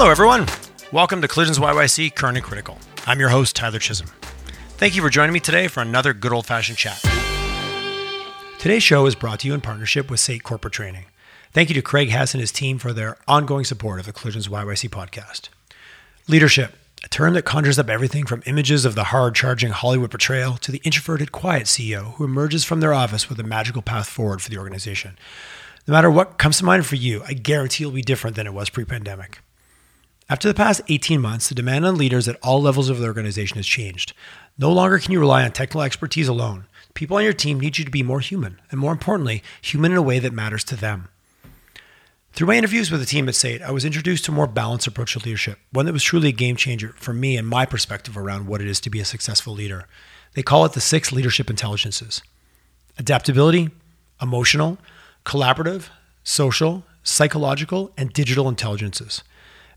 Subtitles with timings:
[0.00, 0.46] Hello, everyone.
[0.92, 2.78] Welcome to Collisions YYC Current and Critical.
[3.06, 4.08] I'm your host, Tyler Chisholm.
[4.78, 7.04] Thank you for joining me today for another good old fashioned chat.
[8.58, 11.04] Today's show is brought to you in partnership with SAIT Corporate Training.
[11.52, 14.48] Thank you to Craig Hess and his team for their ongoing support of the Collisions
[14.48, 15.50] YYC podcast.
[16.28, 16.74] Leadership,
[17.04, 20.72] a term that conjures up everything from images of the hard charging Hollywood portrayal to
[20.72, 24.48] the introverted, quiet CEO who emerges from their office with a magical path forward for
[24.48, 25.18] the organization.
[25.86, 28.54] No matter what comes to mind for you, I guarantee it'll be different than it
[28.54, 29.40] was pre pandemic.
[30.30, 33.56] After the past 18 months, the demand on leaders at all levels of the organization
[33.56, 34.12] has changed.
[34.56, 36.66] No longer can you rely on technical expertise alone.
[36.94, 39.98] People on your team need you to be more human, and more importantly, human in
[39.98, 41.08] a way that matters to them.
[42.32, 44.86] Through my interviews with the team at SAIT, I was introduced to a more balanced
[44.86, 48.16] approach to leadership, one that was truly a game changer for me and my perspective
[48.16, 49.88] around what it is to be a successful leader.
[50.34, 52.22] They call it the six leadership intelligences
[52.96, 53.70] adaptability,
[54.22, 54.78] emotional,
[55.26, 55.88] collaborative,
[56.22, 59.24] social, psychological, and digital intelligences.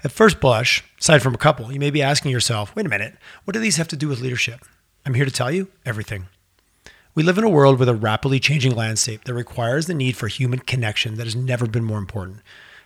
[0.04, 3.16] At first blush, aside from a couple, you may be asking yourself, wait a minute,
[3.46, 4.66] what do these have to do with leadership?
[5.06, 6.28] I'm here to tell you everything.
[7.16, 10.28] We live in a world with a rapidly changing landscape that requires the need for
[10.28, 12.40] human connection that has never been more important.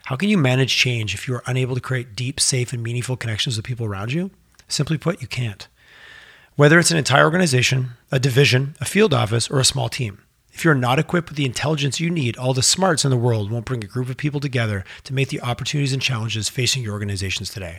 [0.04, 3.16] How can you manage change if you are unable to create deep, safe, and meaningful
[3.16, 4.30] connections with people around you?
[4.68, 5.66] Simply put, you can't.
[6.54, 10.22] Whether it's an entire organization, a division, a field office, or a small team,
[10.58, 13.48] if you're not equipped with the intelligence you need, all the smarts in the world
[13.48, 16.94] won't bring a group of people together to make the opportunities and challenges facing your
[16.94, 17.78] organizations today.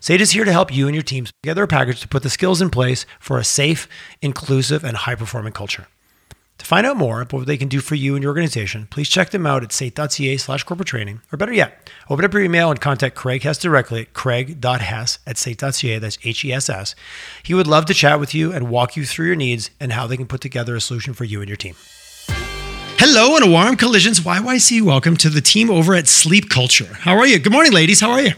[0.00, 2.28] SAIT is here to help you and your teams together a package to put the
[2.28, 3.86] skills in place for a safe,
[4.20, 5.86] inclusive, and high performing culture.
[6.62, 9.08] To find out more about what they can do for you and your organization, please
[9.08, 12.70] check them out at sait.ca slash corporate training, or better yet, open up your email
[12.70, 16.94] and contact Craig Hess directly at craig.hess at sait.ca, that's H-E-S-S.
[17.42, 20.06] He would love to chat with you and walk you through your needs and how
[20.06, 21.74] they can put together a solution for you and your team.
[22.28, 24.82] Hello and a warm collisions YYC.
[24.82, 26.94] Welcome to the team over at Sleep Culture.
[27.00, 27.40] How are you?
[27.40, 27.98] Good morning, ladies.
[27.98, 28.34] How are you?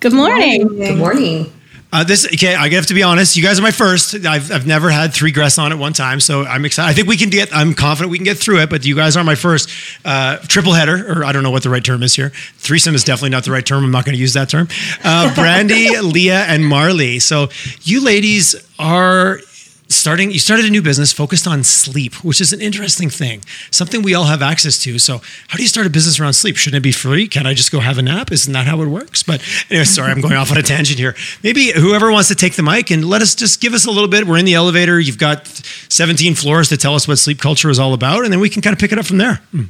[0.00, 0.66] Good morning.
[0.66, 1.52] Good morning.
[1.92, 2.54] Uh, this okay.
[2.54, 3.36] I have to be honest.
[3.36, 4.14] You guys are my first.
[4.24, 6.88] I've, I've never had three guests on at one time, so I'm excited.
[6.90, 7.54] I think we can get.
[7.54, 8.70] I'm confident we can get through it.
[8.70, 9.68] But you guys are my first
[10.04, 12.30] uh, triple header, or I don't know what the right term is here.
[12.56, 13.84] Threesome is definitely not the right term.
[13.84, 14.68] I'm not going to use that term.
[15.04, 17.18] Uh, Brandy, Leah, and Marley.
[17.18, 17.50] So
[17.82, 19.40] you ladies are
[19.94, 24.02] starting you started a new business focused on sleep which is an interesting thing something
[24.02, 24.98] we all have access to.
[24.98, 26.56] So how do you start a business around sleep?
[26.56, 27.28] Shouldn't it be free?
[27.28, 28.32] Can i just go have a nap?
[28.32, 29.22] Isn't that how it works?
[29.22, 31.14] But anyway sorry i'm going off on a tangent here.
[31.42, 34.08] Maybe whoever wants to take the mic and let us just give us a little
[34.08, 34.26] bit.
[34.26, 34.98] We're in the elevator.
[34.98, 38.40] You've got 17 floors to tell us what sleep culture is all about and then
[38.40, 39.40] we can kind of pick it up from there.
[39.54, 39.68] Mm.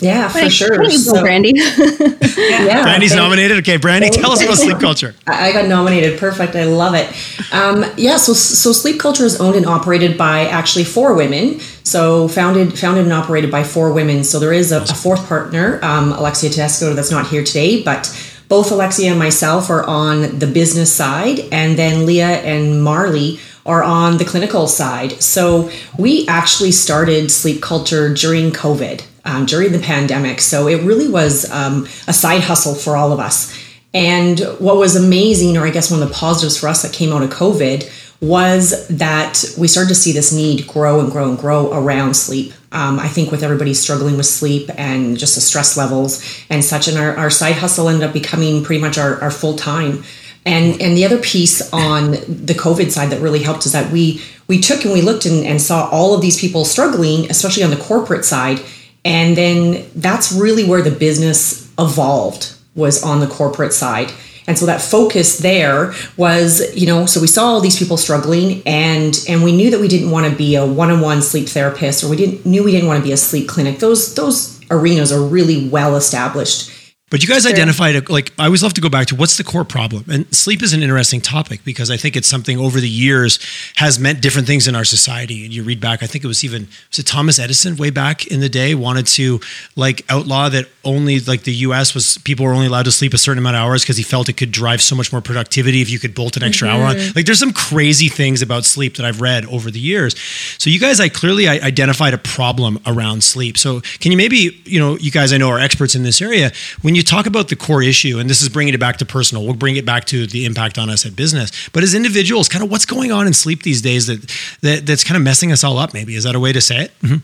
[0.00, 0.76] Yeah, for sure.
[0.76, 1.52] Go, so, Brandy.
[1.56, 3.20] yeah, Brandy's okay.
[3.20, 3.58] nominated.
[3.58, 5.14] Okay, Brandy, tell us about sleep culture.
[5.26, 6.18] I got nominated.
[6.18, 6.56] Perfect.
[6.56, 7.08] I love it.
[7.52, 11.60] Um, yeah, so so sleep culture is owned and operated by actually four women.
[11.84, 14.24] So founded founded and operated by four women.
[14.24, 18.10] So there is a, a fourth partner, um, Alexia Tedesco, that's not here today, but
[18.48, 23.82] both Alexia and myself are on the business side, and then Leah and Marley are
[23.82, 25.22] on the clinical side.
[25.22, 30.40] So we actually started sleep culture during COVID um, during the pandemic.
[30.40, 33.58] So it really was um, a side hustle for all of us.
[33.92, 37.12] And what was amazing, or I guess one of the positives for us that came
[37.12, 37.90] out of COVID,
[38.20, 42.52] was that we started to see this need grow and grow and grow around sleep.
[42.72, 46.88] Um, I think with everybody struggling with sleep and just the stress levels and such,
[46.88, 50.02] and our, our side hustle ended up becoming pretty much our, our full time.
[50.46, 54.20] And and the other piece on the COVID side that really helped is that we
[54.46, 57.70] we took and we looked and, and saw all of these people struggling, especially on
[57.70, 58.60] the corporate side,
[59.04, 64.10] and then that's really where the business evolved was on the corporate side.
[64.46, 68.62] And so that focus there was, you know, so we saw all these people struggling
[68.66, 72.10] and and we knew that we didn't want to be a one-on-one sleep therapist or
[72.10, 73.78] we didn't knew we didn't want to be a sleep clinic.
[73.78, 76.70] Those those arenas are really well established
[77.14, 79.44] but you guys identified, a, like, I always love to go back to what's the
[79.44, 80.04] core problem?
[80.10, 83.38] And sleep is an interesting topic because I think it's something over the years
[83.76, 85.44] has meant different things in our society.
[85.44, 88.26] And you read back, I think it was even, was it Thomas Edison way back
[88.26, 89.38] in the day wanted to
[89.76, 93.18] like outlaw that only like the US was, people were only allowed to sleep a
[93.18, 95.90] certain amount of hours because he felt it could drive so much more productivity if
[95.90, 96.82] you could bolt an extra mm-hmm.
[96.82, 96.96] hour on.
[97.14, 100.18] Like, there's some crazy things about sleep that I've read over the years.
[100.58, 103.56] So you guys, I clearly identified a problem around sleep.
[103.56, 106.50] So can you maybe, you know, you guys I know are experts in this area.
[106.82, 109.44] When you talk about the core issue, and this is bringing it back to personal,
[109.44, 111.68] we'll bring it back to the impact on us at business.
[111.70, 114.20] But as individuals, kind of what's going on in sleep these days that,
[114.62, 115.94] that that's kind of messing us all up?
[115.94, 117.00] Maybe is that a way to say it?
[117.00, 117.16] Mm-hmm.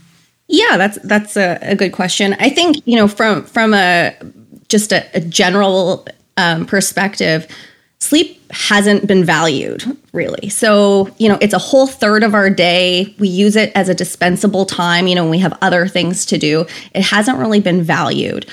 [0.49, 2.35] Yeah, that's that's a, a, good question.
[2.41, 4.17] I think you know from from a
[4.69, 6.07] just a, a general
[6.37, 7.47] um, perspective,
[7.99, 10.49] sleep hasn't been valued really.
[10.49, 13.15] So, you know, it's a whole third of our day.
[13.19, 16.67] We use it as a dispensable time, you know, we have other things to do.
[16.95, 18.47] It hasn't really been valued.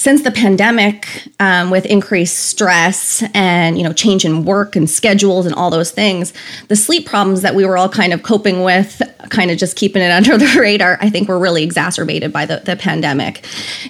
[0.00, 1.06] Since the pandemic,
[1.40, 5.90] um, with increased stress and you know change in work and schedules and all those
[5.90, 6.32] things,
[6.68, 10.00] the sleep problems that we were all kind of coping with, kind of just keeping
[10.00, 13.44] it under the radar, I think were really exacerbated by the, the pandemic.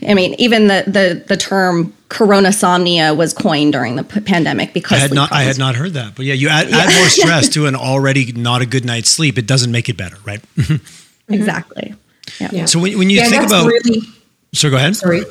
[0.05, 4.99] I mean, even the the the term coronasomnia was coined during the p- pandemic because
[4.99, 6.79] I had not I had not heard that, but yeah, you add, yeah.
[6.79, 9.39] add more stress to an already not a good night's sleep.
[9.39, 10.41] It doesn't make it better, right?
[11.29, 11.95] exactly.
[12.41, 12.49] Yeah.
[12.51, 12.65] yeah.
[12.65, 14.01] So when, when you yeah, think about, really,
[14.53, 14.97] so go ahead.
[14.97, 15.23] Sorry.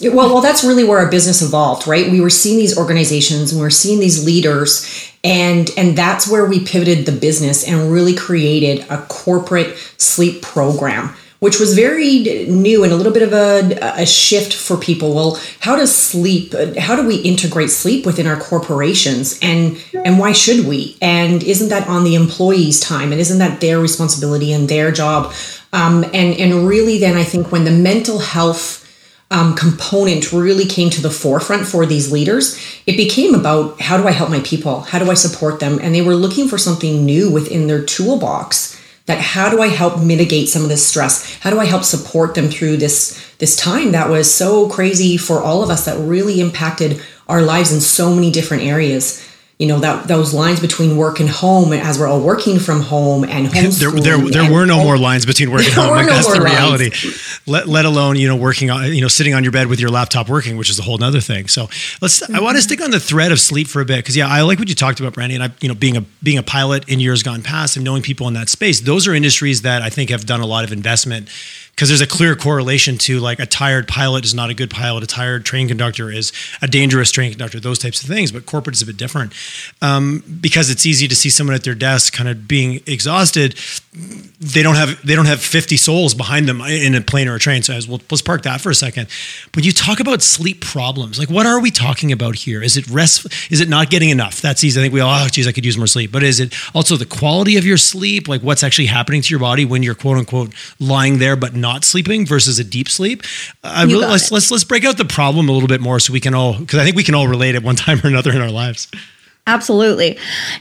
[0.00, 2.10] Well, well, that's really where our business evolved, right?
[2.10, 6.46] We were seeing these organizations and we were seeing these leaders, and and that's where
[6.46, 12.84] we pivoted the business and really created a corporate sleep program, which was very new
[12.84, 15.14] and a little bit of a, a shift for people.
[15.14, 16.54] Well, how does sleep?
[16.78, 20.96] How do we integrate sleep within our corporations, and and why should we?
[21.02, 23.12] And isn't that on the employees' time?
[23.12, 25.34] And isn't that their responsibility and their job?
[25.74, 28.81] Um, and and really, then I think when the mental health
[29.32, 34.06] um, component really came to the forefront for these leaders, it became about how do
[34.06, 34.80] I help my people?
[34.80, 35.78] How do I support them?
[35.80, 40.00] And they were looking for something new within their toolbox that how do I help
[40.00, 41.38] mitigate some of this stress?
[41.40, 45.42] How do I help support them through this this time that was so crazy for
[45.42, 49.26] all of us that really impacted our lives in so many different areas?
[49.62, 53.22] You know that those lines between work and home as we're all working from home
[53.22, 54.86] and there there, there were no home.
[54.86, 56.90] more lines between work and home like no that's the reality
[57.46, 59.88] let, let alone you know working on you know sitting on your bed with your
[59.88, 61.62] laptop working which is a whole other thing so
[62.00, 62.34] let's mm-hmm.
[62.34, 64.42] i want to stick on the thread of sleep for a bit because yeah i
[64.42, 66.88] like what you talked about brandy and i you know being a being a pilot
[66.88, 69.88] in years gone past and knowing people in that space those are industries that i
[69.88, 71.28] think have done a lot of investment
[71.74, 75.02] because there's a clear correlation to like a tired pilot is not a good pilot,
[75.02, 78.30] a tired train conductor is a dangerous train conductor, those types of things.
[78.30, 79.32] But corporate is a bit different
[79.80, 83.58] um, because it's easy to see someone at their desk kind of being exhausted.
[84.38, 87.38] They don't have they don't have 50 souls behind them in a plane or a
[87.38, 87.62] train.
[87.62, 89.08] So I was well, let's park that for a second.
[89.54, 92.62] When you talk about sleep problems, like what are we talking about here?
[92.62, 93.26] Is it rest?
[93.50, 94.42] Is it not getting enough?
[94.42, 94.78] That's easy.
[94.78, 96.12] I think we all, oh, geez, I could use more sleep.
[96.12, 98.28] But is it also the quality of your sleep?
[98.28, 101.84] Like what's actually happening to your body when you're quote unquote lying there but not
[101.84, 103.22] sleeping versus a deep sleep.
[103.64, 106.20] Uh, really, let's let's let's break out the problem a little bit more so we
[106.20, 108.42] can all because I think we can all relate at one time or another in
[108.42, 108.88] our lives.
[109.48, 110.16] Absolutely.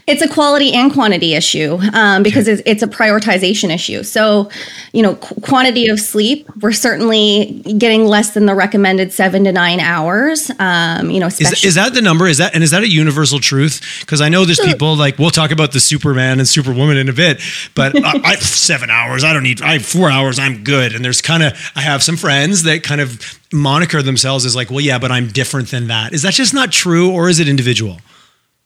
[0.08, 4.02] It's a quality and quantity issue um, because it's, it's, a prioritization issue.
[4.02, 4.50] So,
[4.92, 9.52] you know, qu- quantity of sleep, we're certainly getting less than the recommended seven to
[9.52, 10.50] nine hours.
[10.58, 12.26] Um, you know, is, is, that the number?
[12.26, 14.00] Is that, and is that a universal truth?
[14.00, 17.14] Because I know there's people like, we'll talk about the Superman and Superwoman in a
[17.14, 17.40] bit,
[17.76, 20.96] but I, I, seven hours, I don't need, I four hours, I'm good.
[20.96, 24.72] And there's kind of, I have some friends that kind of moniker themselves as like,
[24.72, 26.14] well, yeah, but I'm different than that.
[26.14, 27.98] Is that just not true or is it individual?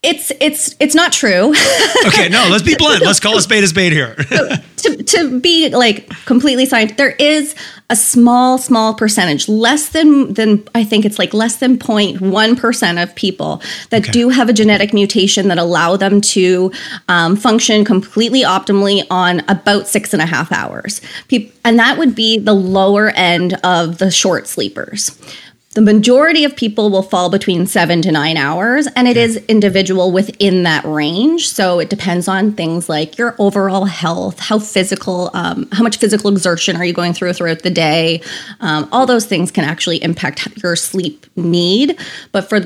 [0.03, 1.53] It's it's it's not true.
[2.05, 3.03] okay, no, let's be blunt.
[3.03, 4.15] Let's call a spade a spade here.
[4.77, 7.55] to, to be like completely scientific, there is
[7.89, 12.99] a small small percentage, less than than I think it's like less than 0.1 percent
[12.99, 14.11] of people that okay.
[14.11, 16.71] do have a genetic mutation that allow them to
[17.09, 21.01] um, function completely optimally on about six and a half hours,
[21.31, 25.17] and that would be the lower end of the short sleepers.
[25.75, 30.09] The majority of people will fall between seven to nine hours, and it is individual
[30.09, 31.49] within that range.
[31.49, 36.31] So it depends on things like your overall health, how physical, um, how much physical
[36.31, 38.21] exertion are you going through throughout the day.
[38.61, 41.99] Um, all those things can actually impact your sleep need.
[42.31, 42.61] But for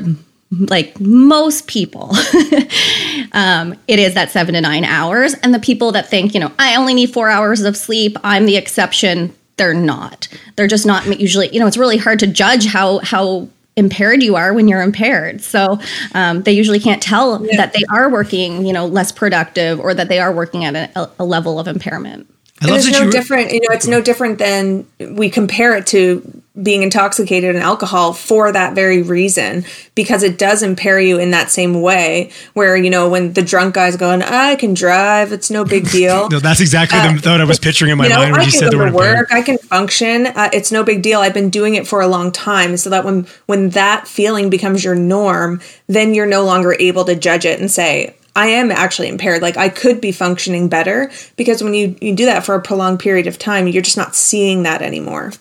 [0.51, 2.11] like most people,
[3.31, 5.33] um, it is that seven to nine hours.
[5.33, 8.45] And the people that think, you know, I only need four hours of sleep, I'm
[8.45, 10.27] the exception they're not.
[10.55, 14.35] They're just not usually, you know, it's really hard to judge how how impaired you
[14.35, 15.41] are when you're impaired.
[15.41, 15.79] So
[16.13, 17.57] um, they usually can't tell yeah.
[17.57, 21.11] that they are working, you know, less productive or that they are working at a,
[21.19, 22.27] a level of impairment.
[22.61, 27.55] it's no different, you know, it's no different than we compare it to being intoxicated
[27.55, 29.63] in alcohol for that very reason
[29.95, 33.75] because it does impair you in that same way where you know when the drunk
[33.75, 37.41] guy's going i can drive it's no big deal no that's exactly uh, the thought
[37.41, 39.31] i was picturing in my you know, mind when I you said the word work
[39.31, 42.31] i can function uh, it's no big deal i've been doing it for a long
[42.31, 47.05] time so that when when that feeling becomes your norm then you're no longer able
[47.05, 49.41] to judge it and say I am actually impaired.
[49.41, 52.99] Like I could be functioning better because when you, you do that for a prolonged
[52.99, 55.33] period of time, you're just not seeing that anymore.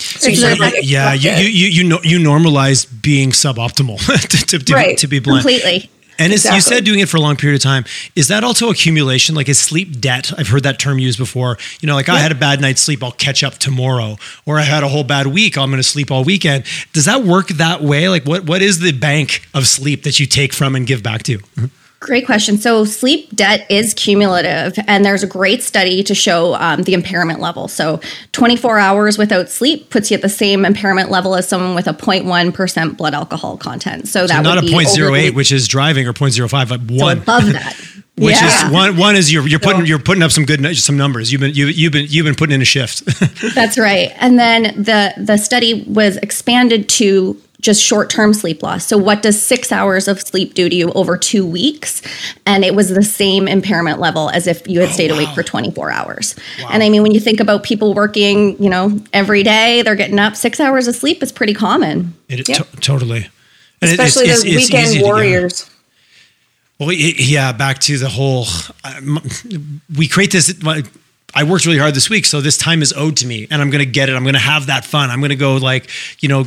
[0.00, 4.98] So like yeah, you, you you know you normalize being suboptimal to, to, to, right.
[4.98, 5.42] to be blunt.
[5.42, 5.90] Completely.
[6.18, 6.56] And exactly.
[6.56, 7.86] you said doing it for a long period of time.
[8.14, 9.34] Is that also accumulation?
[9.34, 10.32] Like is sleep debt?
[10.36, 11.56] I've heard that term used before.
[11.80, 12.14] You know, like yeah.
[12.14, 14.16] I had a bad night's sleep, I'll catch up tomorrow.
[14.44, 16.64] Or I had a whole bad week, I'm going to sleep all weekend.
[16.92, 18.10] Does that work that way?
[18.10, 21.22] Like what what is the bank of sleep that you take from and give back
[21.24, 21.38] to?
[22.00, 22.56] Great question.
[22.56, 27.40] So, sleep debt is cumulative, and there's a great study to show um, the impairment
[27.40, 27.68] level.
[27.68, 28.00] So,
[28.32, 31.92] 24 hours without sleep puts you at the same impairment level as someone with a
[31.92, 34.08] 0.1% blood alcohol content.
[34.08, 37.04] So, that not a would be 0.08, overly- which is driving, or 0.05, but so
[37.04, 37.18] one.
[37.18, 37.76] above that.
[38.16, 38.66] which Yeah.
[38.66, 38.96] is one.
[38.96, 41.30] One is you're you're putting you're putting up some good some numbers.
[41.32, 43.04] You've been you, you've been you've been putting in a shift.
[43.54, 44.10] That's right.
[44.16, 48.86] And then the the study was expanded to just short-term sleep loss.
[48.86, 52.02] So what does 6 hours of sleep do to you over 2 weeks?
[52.46, 55.90] And it was the same impairment level as if you had stayed awake for 24
[55.92, 56.34] hours.
[56.70, 60.18] And I mean when you think about people working, you know, every day, they're getting
[60.18, 62.14] up 6 hours of sleep is pretty common.
[62.28, 62.56] It, Yep.
[62.72, 63.28] to- totally.
[63.82, 65.04] And Especially it's- the it's weekend to get.
[65.04, 65.66] warriors.
[66.78, 68.46] Well, yeah, back to the whole.
[68.84, 70.54] um, We create this.
[71.34, 73.70] I worked really hard this week, so this time is owed to me, and I'm
[73.70, 74.16] going to get it.
[74.16, 75.10] I'm going to have that fun.
[75.10, 75.88] I'm going to go like,
[76.20, 76.44] you know,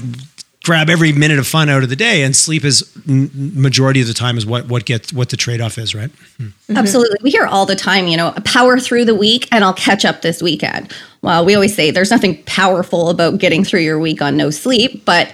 [0.64, 4.14] grab every minute of fun out of the day, and sleep is majority of the
[4.14, 6.10] time is what what gets what the trade off is, right?
[6.38, 6.44] Hmm.
[6.74, 6.78] Mm-hmm.
[6.78, 7.18] Absolutely.
[7.22, 10.22] We hear all the time, you know, power through the week and I'll catch up
[10.22, 10.94] this weekend.
[11.22, 15.06] Well, we always say there's nothing powerful about getting through your week on no sleep,
[15.06, 15.32] but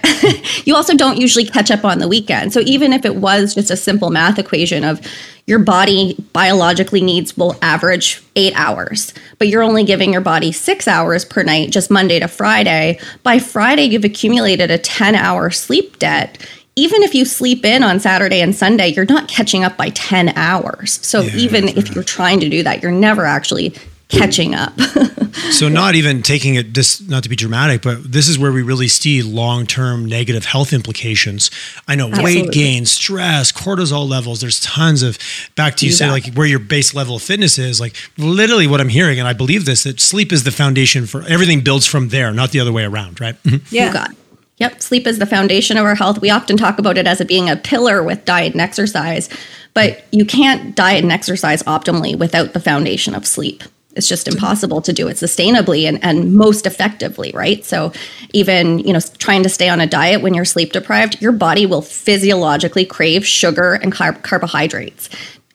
[0.64, 2.52] you also don't usually catch up on the weekend.
[2.52, 5.00] So even if it was just a simple math equation of
[5.50, 10.86] your body biologically needs will average eight hours, but you're only giving your body six
[10.86, 13.00] hours per night, just Monday to Friday.
[13.24, 16.38] By Friday, you've accumulated a 10 hour sleep debt
[16.76, 20.30] even if you sleep in on Saturday and Sunday, you're not catching up by 10
[20.30, 21.04] hours.
[21.04, 23.74] So Yeah, even if you're trying to do that, you're never actually
[24.10, 24.72] catching up.
[25.52, 28.62] So not even taking it this not to be dramatic, but this is where we
[28.62, 31.50] really see long-term negative health implications.
[31.86, 34.40] I know weight gain, stress, cortisol levels.
[34.40, 35.18] There's tons of
[35.56, 37.80] back to you You say like where your base level of fitness is.
[37.80, 41.22] Like literally what I'm hearing, and I believe this that sleep is the foundation for
[41.22, 43.40] everything builds from there, not the other way around, right?
[43.44, 43.74] Mm-hmm.
[43.74, 43.86] Yeah.
[43.86, 44.16] You got it.
[44.58, 46.20] Yep, sleep is the foundation of our health.
[46.20, 49.30] We often talk about it as it being a pillar with diet and exercise,
[49.72, 53.64] but you can't diet and exercise optimally without the foundation of sleep.
[53.96, 57.64] It's just impossible to do it sustainably and, and most effectively, right?
[57.64, 57.92] So
[58.32, 61.66] even, you know, trying to stay on a diet when you're sleep deprived, your body
[61.66, 65.08] will physiologically crave sugar and carb- carbohydrates.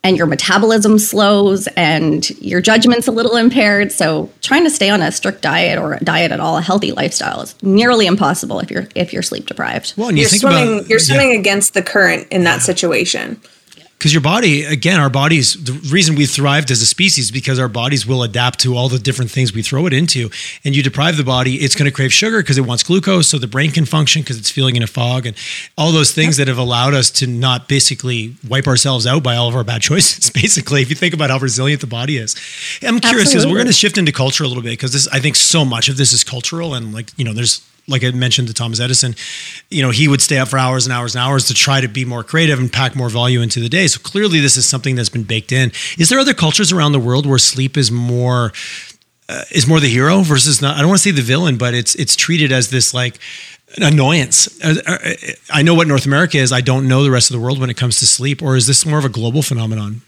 [0.03, 3.91] And your metabolism slows and your judgment's a little impaired.
[3.91, 6.91] So trying to stay on a strict diet or a diet at all, a healthy
[6.91, 9.95] lifestyle is nearly impossible if you're if you're sleep deprived.
[9.97, 10.73] Well, you You're think swimming.
[10.79, 11.05] about you're yeah.
[11.05, 13.41] swimming against the current in that situation.
[13.97, 17.67] Because your body again our bodies the reason we thrived as a species because our
[17.67, 20.29] bodies will adapt to all the different things we throw it into.
[20.63, 23.37] And you deprive the body it's going to crave sugar because it wants glucose so
[23.37, 25.35] the brain can function because it's feeling in a fog and
[25.77, 29.49] all those things that have allowed us to not basically wipe ourselves out by all
[29.49, 32.35] of our bad choices basically if you think about how resilient the body is.
[32.81, 35.19] I'm curious because we're going to shift into culture a little bit because this i
[35.19, 38.47] think so much of this is cultural and like you know there's like I mentioned
[38.47, 39.15] to Thomas Edison,
[39.69, 41.87] you know, he would stay up for hours and hours and hours to try to
[41.87, 43.87] be more creative and pack more value into the day.
[43.87, 45.71] So clearly, this is something that's been baked in.
[45.97, 48.53] Is there other cultures around the world where sleep is more
[49.27, 50.77] uh, is more the hero versus not?
[50.77, 53.19] I don't want to say the villain, but it's it's treated as this like
[53.77, 54.63] an annoyance.
[54.63, 54.97] Uh, uh,
[55.51, 56.51] I know what North America is.
[56.51, 58.67] I don't know the rest of the world when it comes to sleep, or is
[58.67, 60.01] this more of a global phenomenon?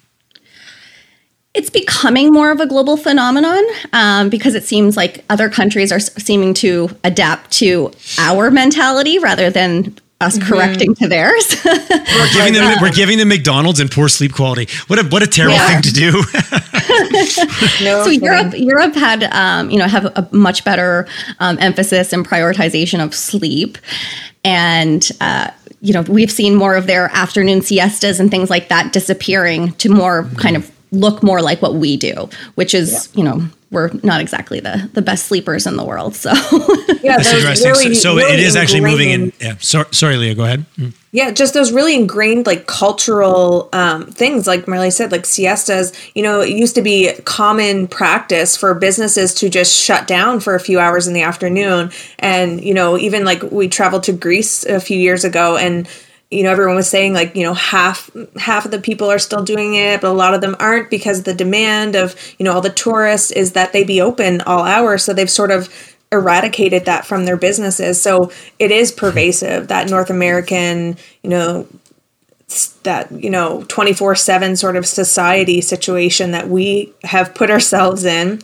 [1.57, 5.99] It's becoming more of a global phenomenon um, because it seems like other countries are
[5.99, 11.55] seeming to adapt to our mentality rather than us correcting to theirs.
[11.65, 14.67] We're giving them we're giving them McDonald's and poor sleep quality.
[14.87, 15.67] What a what a terrible Yeah.
[15.67, 16.23] thing to do.
[17.83, 18.23] No, so kidding.
[18.23, 21.07] Europe, Europe had, um, you know, have a much better
[21.39, 23.77] um, emphasis and prioritization of sleep,
[24.43, 28.93] and uh, you know, we've seen more of their afternoon siestas and things like that
[28.93, 33.47] disappearing to more kind of look more like what we do, which is, you know,
[33.69, 36.15] we're not exactly the the best sleepers in the world.
[36.15, 36.31] So
[37.03, 37.71] yeah, That's interesting.
[37.71, 39.33] really- so so it really is actually moving in.
[39.41, 39.55] Yeah.
[39.59, 40.35] So, sorry, Leah.
[40.35, 40.65] Go ahead.
[40.77, 40.93] Mm.
[41.11, 45.91] Yeah, just those really ingrained like cultural um, things, like Marley said, like siestas.
[46.15, 50.55] You know, it used to be common practice for businesses to just shut down for
[50.55, 54.63] a few hours in the afternoon, and you know, even like we traveled to Greece
[54.65, 55.87] a few years ago, and
[56.29, 59.43] you know, everyone was saying like you know half half of the people are still
[59.43, 62.61] doing it, but a lot of them aren't because the demand of you know all
[62.61, 65.69] the tourists is that they be open all hours, so they've sort of
[66.11, 68.01] eradicated that from their businesses.
[68.01, 71.67] So it is pervasive that North American, you know,
[72.83, 78.41] that you know 24/7 sort of society situation that we have put ourselves in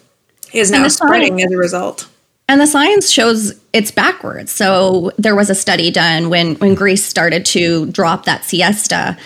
[0.53, 2.07] is now spreading as a result.
[2.49, 4.51] And the science shows it's backwards.
[4.51, 9.17] So there was a study done when when Greece started to drop that siesta.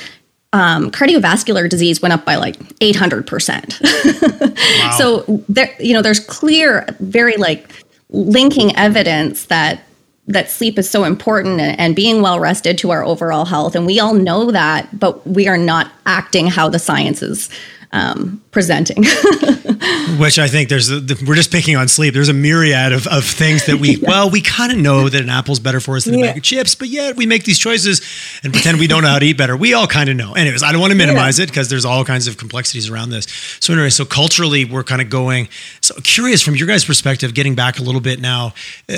[0.54, 4.54] Um, cardiovascular disease went up by like 800%.
[4.98, 9.82] So there, you know, there's clear, very like linking evidence that
[10.28, 13.76] that sleep is so important and, and being well rested to our overall health.
[13.76, 17.50] And we all know that, but we are not acting how the science is
[17.92, 19.04] um, presenting.
[20.20, 22.14] Which I think there's, a, we're just picking on sleep.
[22.14, 24.10] There's a myriad of, of things that we, yeah.
[24.10, 26.26] well, we kind of know that an apple's better for us than yeah.
[26.26, 28.02] a bag of chips, but yet we make these choices
[28.44, 29.56] and pretend we don't know how to eat better.
[29.56, 30.34] We all kind of know.
[30.34, 31.44] Anyways, I don't want to minimize yeah.
[31.44, 33.26] it because there's all kinds of complexities around this.
[33.60, 35.50] So anyway, so culturally we're kind of going,
[35.82, 38.54] so curious from your guys' perspective, getting back a little bit now,
[38.90, 38.98] uh,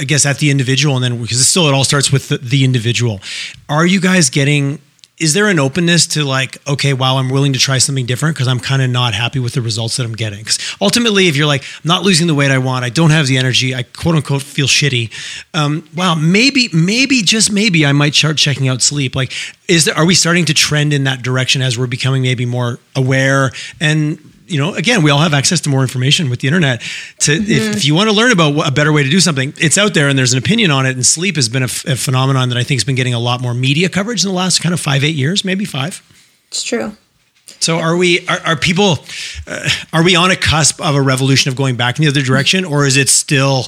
[0.00, 2.64] I guess at the individual and then because still, it all starts with the, the
[2.64, 3.20] individual.
[3.68, 4.80] Are you guys getting
[5.18, 8.48] is there an openness to like okay wow i'm willing to try something different because
[8.48, 10.40] i'm kind of not happy with the results that i'm getting?
[10.40, 13.26] Because ultimately if you're like i'm not losing the weight i want i don't have
[13.26, 15.10] the energy i quote unquote feel shitty
[15.54, 19.14] um, wow maybe maybe just maybe i might start checking out sleep.
[19.14, 19.32] Like
[19.68, 22.78] is there are we starting to trend in that direction as we're becoming maybe more
[22.94, 23.50] aware?
[23.80, 26.80] And you know, again, we all have access to more information with the internet.
[27.20, 27.50] To mm-hmm.
[27.50, 29.94] if, if, you want to learn about a better way to do something, it's out
[29.94, 30.94] there, and there's an opinion on it.
[30.94, 33.40] And sleep has been a, a phenomenon that I think has been getting a lot
[33.40, 36.02] more media coverage in the last kind of five, eight years, maybe five.
[36.48, 36.96] It's true.
[37.60, 38.26] So are we?
[38.28, 38.98] Are, are people?
[39.46, 42.22] Uh, are we on a cusp of a revolution of going back in the other
[42.22, 43.66] direction, or is it still?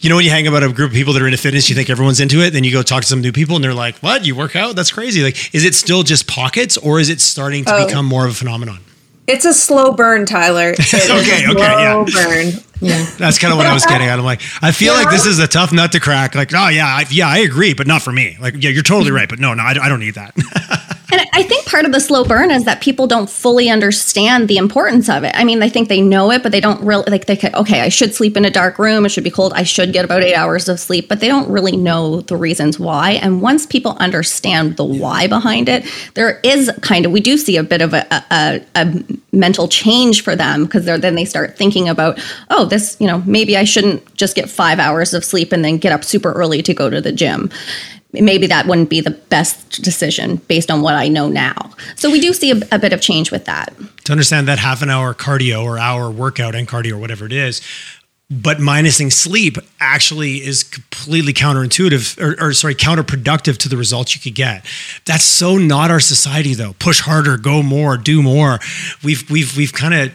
[0.00, 1.74] You know, when you hang about a group of people that are into fitness, you
[1.74, 2.50] think everyone's into it.
[2.50, 4.26] Then you go talk to some new people, and they're like, "What?
[4.26, 4.76] You work out?
[4.76, 7.86] That's crazy!" Like, is it still just pockets, or is it starting to oh.
[7.86, 8.80] become more of a phenomenon?
[9.26, 10.70] It's a slow burn, Tyler.
[10.80, 12.04] okay, okay, yeah.
[12.12, 12.52] burn.
[12.80, 13.06] Yeah.
[13.16, 14.18] That's kind of what I was getting at.
[14.18, 15.00] I'm like, I feel yeah.
[15.00, 16.34] like this is a tough nut to crack.
[16.34, 18.36] Like, oh yeah, I, yeah, I agree, but not for me.
[18.38, 20.34] Like, yeah, you're totally right, but no, no, I, I don't need that.
[21.14, 24.56] And I think part of the slow burn is that people don't fully understand the
[24.56, 25.30] importance of it.
[25.36, 27.82] I mean, they think they know it, but they don't really like they could, okay,
[27.82, 30.24] I should sleep in a dark room, it should be cold, I should get about
[30.24, 33.12] 8 hours of sleep, but they don't really know the reasons why.
[33.12, 37.58] And once people understand the why behind it, there is kind of we do see
[37.58, 41.88] a bit of a, a, a mental change for them because then they start thinking
[41.88, 42.18] about,
[42.50, 45.78] oh, this, you know, maybe I shouldn't just get 5 hours of sleep and then
[45.78, 47.50] get up super early to go to the gym
[48.14, 51.70] maybe that wouldn't be the best decision based on what I know now.
[51.96, 53.74] So we do see a, a, bit of change with that.
[54.04, 57.32] To understand that half an hour cardio or hour workout and cardio or whatever it
[57.32, 57.60] is,
[58.30, 64.20] but minusing sleep actually is completely counterintuitive or, or, sorry counterproductive to the results you
[64.20, 64.64] could get
[65.04, 68.58] that's so not our society though push harder go more do more
[69.02, 70.12] we've we've we've kind of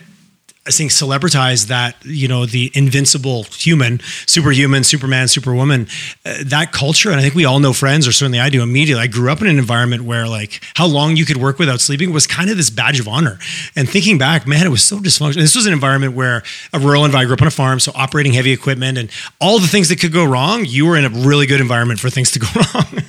[0.70, 5.88] I think celebritize that you know the invincible human, superhuman, Superman, Superwoman,
[6.26, 7.10] uh, that culture.
[7.10, 9.02] And I think we all know friends, or certainly I do immediately.
[9.02, 12.14] I grew up in an environment where like how long you could work without sleeping
[12.14, 13.40] was kind of this badge of honor.
[13.76, 15.38] And thinking back, man, it was so dysfunctional.
[15.38, 17.20] This was an environment where a rural environment.
[17.20, 19.10] I grew up on a farm, so operating heavy equipment and
[19.42, 20.66] all the things that could go wrong.
[20.66, 23.04] You were in a really good environment for things to go wrong.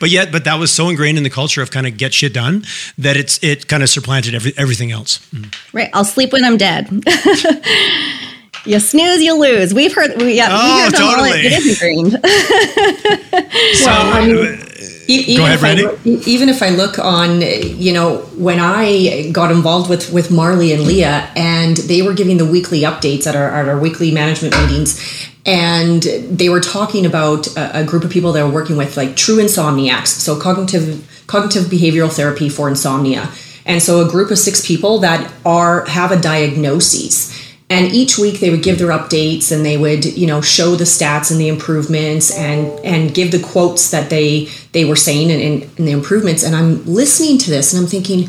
[0.00, 2.34] But yet, but that was so ingrained in the culture of kind of get shit
[2.34, 2.64] done
[2.98, 5.18] that it's it kind of supplanted every, everything else.
[5.32, 5.54] Mm.
[5.72, 5.90] Right.
[5.92, 6.88] I'll sleep when I'm dead.
[8.64, 9.74] you snooze, you lose.
[9.74, 11.30] We've heard, we, yeah, oh, we heard totally.
[11.30, 12.12] All, it is ingrained.
[13.76, 14.71] so, well, I mean,
[15.08, 15.86] even Go ahead, if Randy.
[15.86, 20.72] I, even if I look on, you know, when I got involved with with Marley
[20.72, 24.54] and Leah, and they were giving the weekly updates at our, at our weekly management
[24.60, 28.96] meetings, and they were talking about a, a, group of people they were working with,
[28.96, 33.28] like true insomniacs, so cognitive cognitive behavioral therapy for insomnia
[33.64, 37.41] and so a group of six people that are have a diagnosis.
[37.72, 40.84] And each week they would give their updates and they would, you know, show the
[40.84, 45.40] stats and the improvements and and give the quotes that they they were saying and,
[45.40, 46.42] and, and the improvements.
[46.42, 48.28] And I'm listening to this and I'm thinking,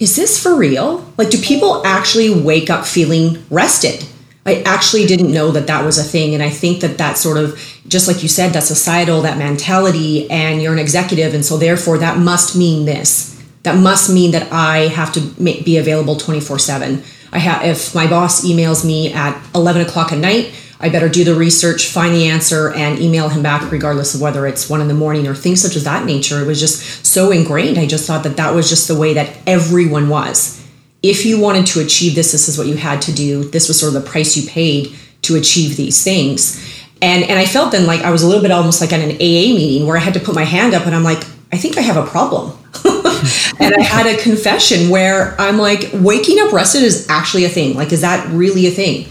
[0.00, 1.08] is this for real?
[1.16, 4.04] Like, do people actually wake up feeling rested?
[4.44, 6.34] I actually didn't know that that was a thing.
[6.34, 10.28] And I think that that sort of, just like you said, that societal, that mentality,
[10.28, 11.34] and you're an executive.
[11.34, 15.76] And so therefore that must mean this that must mean that I have to be
[15.76, 17.02] available 24 7.
[17.32, 21.22] I have, if my boss emails me at 11 o'clock at night, I better do
[21.22, 24.88] the research, find the answer, and email him back, regardless of whether it's one in
[24.88, 26.40] the morning or things such as that nature.
[26.42, 27.78] It was just so ingrained.
[27.78, 30.60] I just thought that that was just the way that everyone was.
[31.00, 33.44] If you wanted to achieve this, this is what you had to do.
[33.44, 36.60] This was sort of the price you paid to achieve these things.
[37.00, 39.16] And, and I felt then like I was a little bit almost like at an
[39.16, 41.78] AA meeting where I had to put my hand up and I'm like, I think
[41.78, 42.58] I have a problem.
[43.60, 47.74] and I had a confession where I'm like, waking up rested is actually a thing.
[47.74, 49.08] Like, is that really a thing?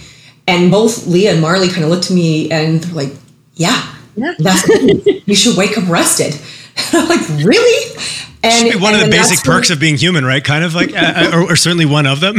[0.48, 3.14] And both Leah and Marley kind of looked at me and they're like,
[3.56, 4.34] yeah, yeah.
[4.40, 4.68] that's
[5.26, 6.40] you should wake up rested.
[6.94, 7.98] I'm like, really?
[8.44, 10.44] And Should be one and, of the basic perks when, of being human, right?
[10.44, 12.38] Kind of like, uh, or, or, certainly one of them.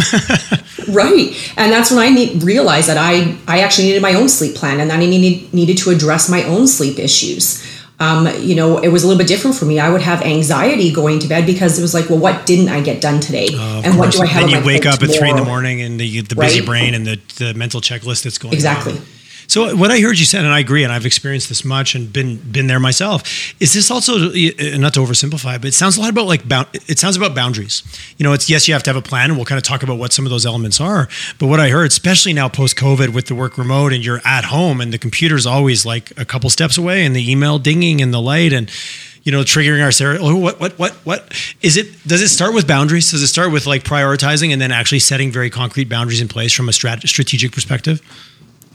[0.89, 4.57] right, and that's when I need, realized that I I actually needed my own sleep
[4.57, 7.63] plan, and that I needed needed to address my own sleep issues
[8.03, 9.79] um, you know, it was a little bit different for me.
[9.79, 12.81] I would have anxiety going to bed because it was like, well, what didn't I
[12.81, 13.47] get done today?
[13.55, 14.51] Uh, and what do I have?
[14.51, 15.12] Then you wake up tomorrow?
[15.12, 16.67] at three in the morning and the, the busy right?
[16.67, 18.95] brain and the, the mental checklist that's going exactly.
[18.95, 19.05] On.
[19.53, 22.11] So what I heard you said, and I agree, and I've experienced this much and
[22.11, 23.23] been been there myself.
[23.61, 26.41] Is this also uh, not to oversimplify, but it sounds a lot about like
[26.88, 27.83] it sounds about boundaries.
[28.17, 29.83] You know, it's yes, you have to have a plan, and we'll kind of talk
[29.83, 31.07] about what some of those elements are.
[31.38, 34.45] But what I heard, especially now post COVID with the work remote and you're at
[34.45, 38.15] home and the computer's always like a couple steps away, and the email dinging and
[38.15, 38.71] the light and
[39.23, 40.17] you know, triggering our Sarah.
[40.19, 42.03] Oh, what, what, what, what is it?
[42.09, 43.11] Does it start with boundaries?
[43.11, 46.55] Does it start with like prioritizing and then actually setting very concrete boundaries in place
[46.55, 48.01] from a strat- strategic perspective?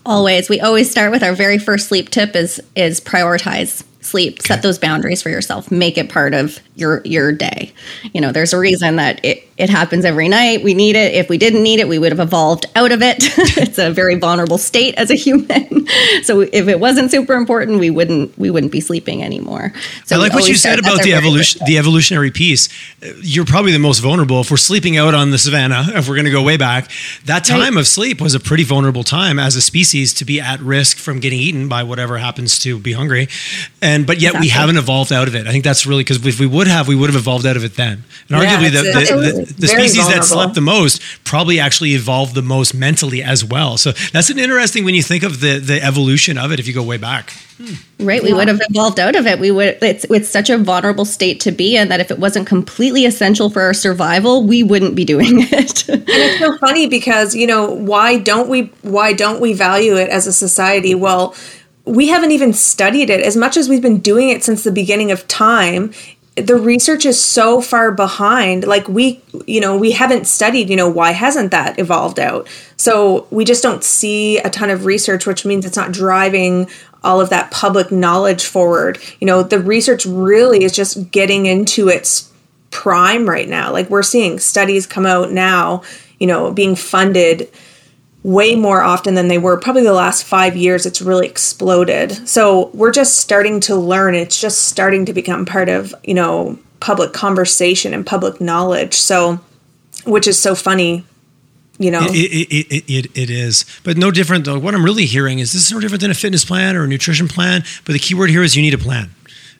[0.08, 0.48] Always.
[0.48, 4.80] We always start with our very first sleep tip is is prioritize sleep set those
[4.80, 7.74] boundaries for yourself make it part of your your day.
[8.14, 10.64] You know there's a reason that it, it happens every night.
[10.64, 11.16] We need it.
[11.16, 13.24] If we didn't need it we would have evolved out of it.
[13.58, 15.88] It's a very vulnerable state as a human.
[16.24, 19.74] So if it wasn't super important we wouldn't we wouldn't be sleeping anymore.
[20.06, 22.70] So i like what you said about the evolution the evolutionary piece.
[23.22, 24.42] You're probably the most vulnerable.
[24.42, 26.92] If we're sleeping out on the savannah if we're going to go way back
[27.26, 27.82] that time right.
[27.82, 31.20] of sleep was a pretty vulnerable time as a species to be at risk from
[31.20, 33.28] getting eaten by whatever happens to be hungry.
[33.82, 34.46] And and but yet exactly.
[34.46, 35.48] we haven't evolved out of it.
[35.48, 37.64] I think that's really because if we would have, we would have evolved out of
[37.64, 38.04] it then.
[38.30, 40.22] And yeah, arguably, the, the, the, the species vulnerable.
[40.22, 43.78] that slept the most probably actually evolved the most mentally as well.
[43.78, 46.60] So that's an interesting when you think of the the evolution of it.
[46.60, 47.74] If you go way back, hmm.
[48.00, 48.22] right?
[48.22, 48.36] We yeah.
[48.36, 49.40] would have evolved out of it.
[49.40, 49.80] We would.
[49.82, 53.50] It's it's such a vulnerable state to be in that if it wasn't completely essential
[53.50, 55.90] for our survival, we wouldn't be doing it.
[55.90, 60.10] and it's so funny because you know why don't we why don't we value it
[60.10, 60.94] as a society?
[60.94, 61.36] Well
[61.88, 63.22] we haven't even studied it.
[63.22, 65.94] As much as we've been doing it since the beginning of time
[66.38, 68.66] the research is so far behind.
[68.66, 72.48] Like we you know we haven't studied you know why hasn't that evolved out?
[72.78, 76.70] So we just don't see a ton of research which means it's not driving
[77.04, 79.00] all of that public knowledge forward.
[79.20, 82.32] You know the research really is just getting into its
[82.70, 83.72] prime right now.
[83.72, 85.82] Like we're seeing studies come out now
[86.20, 87.50] you know being funded
[88.28, 89.56] way more often than they were.
[89.56, 92.28] Probably the last five years it's really exploded.
[92.28, 94.16] So we're just starting to learn.
[94.16, 98.96] It's just starting to become part of you know public conversation and public knowledge.
[98.96, 99.40] So
[100.06, 101.06] which is so funny
[101.80, 102.08] you know?
[102.10, 103.64] It, it, it, it, it is.
[103.84, 104.58] But no different though.
[104.60, 106.88] What i'm really hearing is this is no different than a fitness plan or a
[106.88, 109.12] nutrition plan but the key word here is you need a plan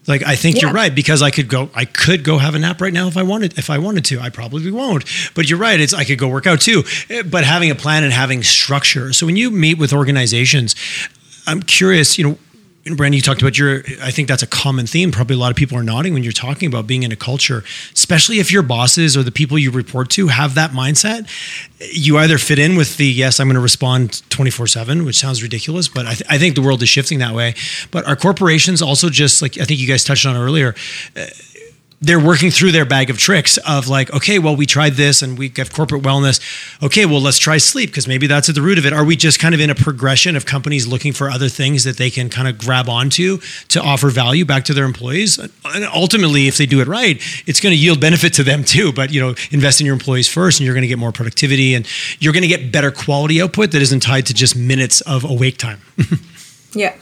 [0.08, 0.64] like I think yeah.
[0.64, 3.18] you're right because I could go I could go have a nap right now if
[3.18, 4.20] I wanted if I wanted to.
[4.20, 5.06] I probably won't.
[5.36, 6.84] But you're right, it's I could go work out too.
[7.10, 9.14] Eh, but having a plan and having structure.
[9.14, 10.76] So when you meet with organizations,
[11.46, 12.38] I'm curious, you know,
[12.96, 15.12] Brandy, you talked about your, I think that's a common theme.
[15.12, 17.64] Probably a lot of people are nodding when you're talking about being in a culture,
[17.94, 21.28] especially if your bosses or the people you report to have that mindset.
[21.80, 25.44] You either fit in with the, yes, I'm going to respond 24 7, which sounds
[25.44, 27.56] ridiculous, but I, th- I think the world is shifting that way.
[27.92, 30.76] But our corporations also just like, I think you guys touched on earlier,
[31.16, 31.26] uh,
[32.00, 35.38] they're working through their bag of tricks of like, okay, well, we tried this and
[35.38, 36.40] we have corporate wellness.
[36.84, 38.94] Okay, well, let's try sleep because maybe that's at the root of it.
[38.94, 41.98] Are we just kind of in a progression of companies looking for other things that
[41.98, 45.40] they can kind of grab onto to offer value back to their employees?
[45.40, 48.94] And ultimately, if they do it right, it's going to yield benefit to them too.
[48.94, 51.74] But you know, invest in your employees first, and you're going to get more productivity
[51.74, 51.88] and
[52.20, 55.58] you're going to get better quality output that isn't tied to just minutes of awake
[55.58, 55.82] time.
[56.74, 56.96] yeah.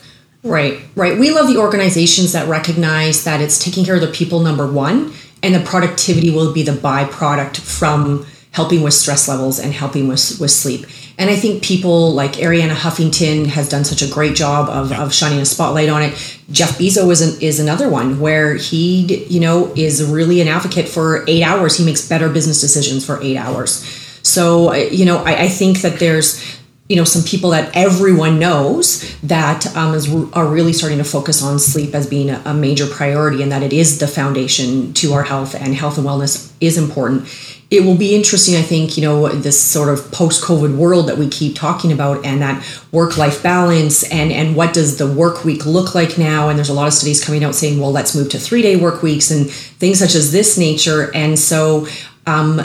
[0.46, 1.18] Right, right.
[1.18, 5.12] We love the organizations that recognize that it's taking care of the people, number one,
[5.42, 10.38] and the productivity will be the byproduct from helping with stress levels and helping with,
[10.40, 10.86] with sleep.
[11.18, 15.12] And I think people like Arianna Huffington has done such a great job of, of
[15.12, 16.12] shining a spotlight on it.
[16.52, 20.88] Jeff Bezos is, an, is another one where he, you know, is really an advocate
[20.88, 21.78] for eight hours.
[21.78, 23.84] He makes better business decisions for eight hours.
[24.22, 29.20] So, you know, I, I think that there's you know some people that everyone knows
[29.22, 32.86] that um, is, are really starting to focus on sleep as being a, a, major
[32.86, 36.78] priority and that it is the foundation to our health and health and wellness is
[36.78, 37.28] important.
[37.72, 41.28] It will be interesting i think you know this sort of post-covid world that we
[41.28, 45.96] keep talking about and that work-life balance and and what does the work week look
[45.96, 46.50] like now?
[46.50, 49.02] And there's a lot of studies coming out saying well let's move to three-day work
[49.02, 51.14] weeks and things such as this nature.
[51.16, 51.88] And so
[52.28, 52.62] um,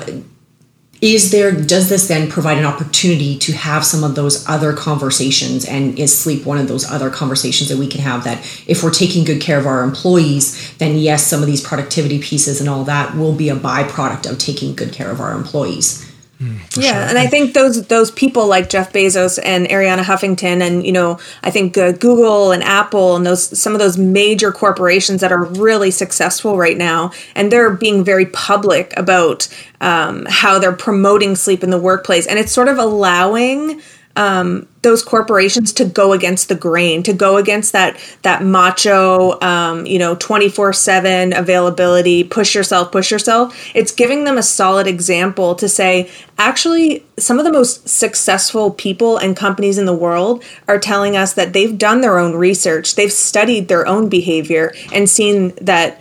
[1.01, 5.65] is there does this then provide an opportunity to have some of those other conversations
[5.65, 8.91] and is sleep one of those other conversations that we can have that if we're
[8.91, 12.85] taking good care of our employees then yes some of these productivity pieces and all
[12.85, 16.10] that will be a byproduct of taking good care of our employees
[16.41, 17.09] Mm, yeah, sure.
[17.11, 21.19] and I think those those people like Jeff Bezos and Arianna Huffington, and you know,
[21.43, 25.45] I think uh, Google and Apple and those some of those major corporations that are
[25.45, 29.49] really successful right now, and they're being very public about
[29.83, 33.83] um, how they're promoting sleep in the workplace, and it's sort of allowing
[34.17, 39.87] um, those corporations to go against the grain, to go against that that macho, um,
[39.87, 43.57] you know, twenty four seven availability, push yourself, push yourself.
[43.75, 49.17] It's giving them a solid example to say, actually, some of the most successful people
[49.17, 53.13] and companies in the world are telling us that they've done their own research, they've
[53.13, 56.01] studied their own behavior, and seen that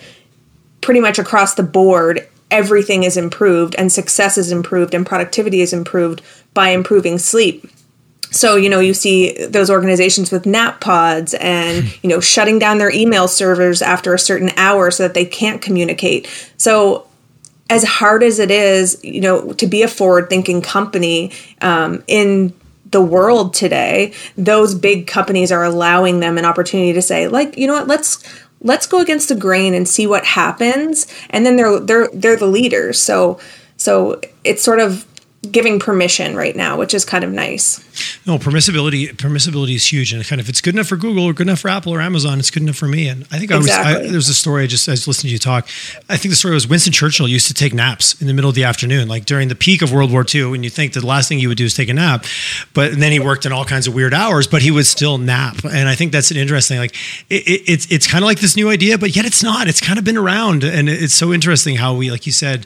[0.82, 5.72] pretty much across the board everything is improved and success is improved and productivity is
[5.72, 6.22] improved
[6.56, 7.70] by improving sleep
[8.32, 11.90] so you know you see those organizations with nap pods and hmm.
[12.04, 15.62] you know shutting down their email servers after a certain hour so that they can't
[15.62, 16.28] communicate.
[16.58, 17.08] So
[17.70, 22.54] as hard as it is you know to be a forward thinking company um, in
[22.92, 27.68] the world today those big companies are allowing them an opportunity to say like you
[27.68, 28.24] know what let's
[28.62, 31.08] let's go against the grain and see what happens.
[31.30, 33.02] And then they're they're they're the leaders.
[33.02, 33.40] So
[33.78, 35.06] so it's sort of
[35.52, 37.80] giving permission right now, which is kind of nice.
[38.26, 41.34] No, permissibility permissibility is huge, and kind of if it's good enough for Google or
[41.34, 43.08] good enough for Apple or Amazon, it's good enough for me.
[43.08, 43.70] And I think I was.
[43.70, 45.68] I, there was a story I just I was listening to you talk.
[46.10, 48.56] I think the story was Winston Churchill used to take naps in the middle of
[48.56, 51.30] the afternoon, like during the peak of World War II, when you think the last
[51.30, 52.26] thing you would do is take a nap,
[52.74, 55.64] but then he worked in all kinds of weird hours, but he would still nap.
[55.64, 56.96] And I think that's an interesting like
[57.30, 59.68] it, it, it's it's kind of like this new idea, but yet it's not.
[59.68, 62.66] It's kind of been around, and it's so interesting how we like you said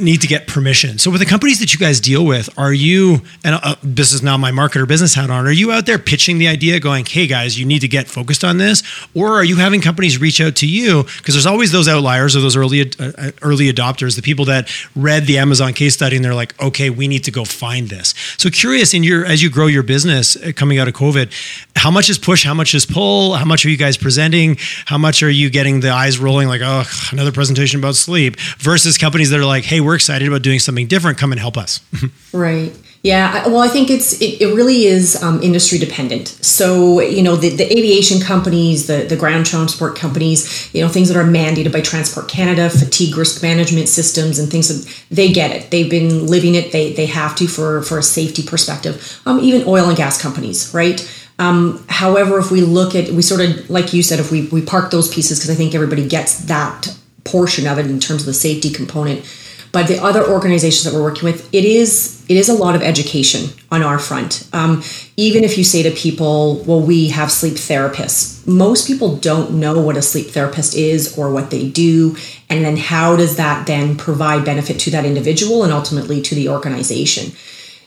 [0.00, 0.98] need to get permission.
[0.98, 4.22] So with the companies that you guys deal with, are you and uh, this is
[4.22, 7.26] now my marketer business hat on, are you out there pitching the idea going, "Hey
[7.26, 8.82] guys, you need to get focused on this?"
[9.14, 12.40] Or are you having companies reach out to you because there's always those outliers or
[12.40, 16.24] those early uh, uh, early adopters, the people that read the Amazon case study and
[16.24, 19.50] they're like, "Okay, we need to go find this." So curious in your as you
[19.50, 21.32] grow your business uh, coming out of COVID,
[21.76, 24.56] how much is push, how much is pull, how much are you guys presenting,
[24.86, 28.98] how much are you getting the eyes rolling like, "Oh, another presentation about sleep" versus
[28.98, 31.18] companies that are like, hey, we're excited about doing something different.
[31.18, 31.80] Come and help us.
[32.32, 32.72] right.
[33.02, 36.28] Yeah, well, I think it's it, it really is um, industry dependent.
[36.28, 41.08] So you know, the, the aviation companies, the the ground transport companies, you know, things
[41.08, 45.50] that are mandated by Transport Canada, fatigue risk management systems, and things that they get
[45.50, 45.72] it.
[45.72, 46.70] They've been living it.
[46.70, 49.20] They they have to for for a safety perspective.
[49.26, 51.00] Um, even oil and gas companies, right?
[51.40, 54.62] Um, however, if we look at, we sort of, like you said, if we, we
[54.62, 56.94] park those pieces, because I think everybody gets that
[57.24, 59.24] portion of it in terms of the safety component
[59.72, 62.82] but the other organizations that we're working with, it is it is a lot of
[62.82, 64.48] education on our front.
[64.52, 64.82] Um,
[65.16, 69.80] even if you say to people, "Well, we have sleep therapists," most people don't know
[69.80, 72.16] what a sleep therapist is or what they do,
[72.48, 76.48] and then how does that then provide benefit to that individual and ultimately to the
[76.48, 77.32] organization.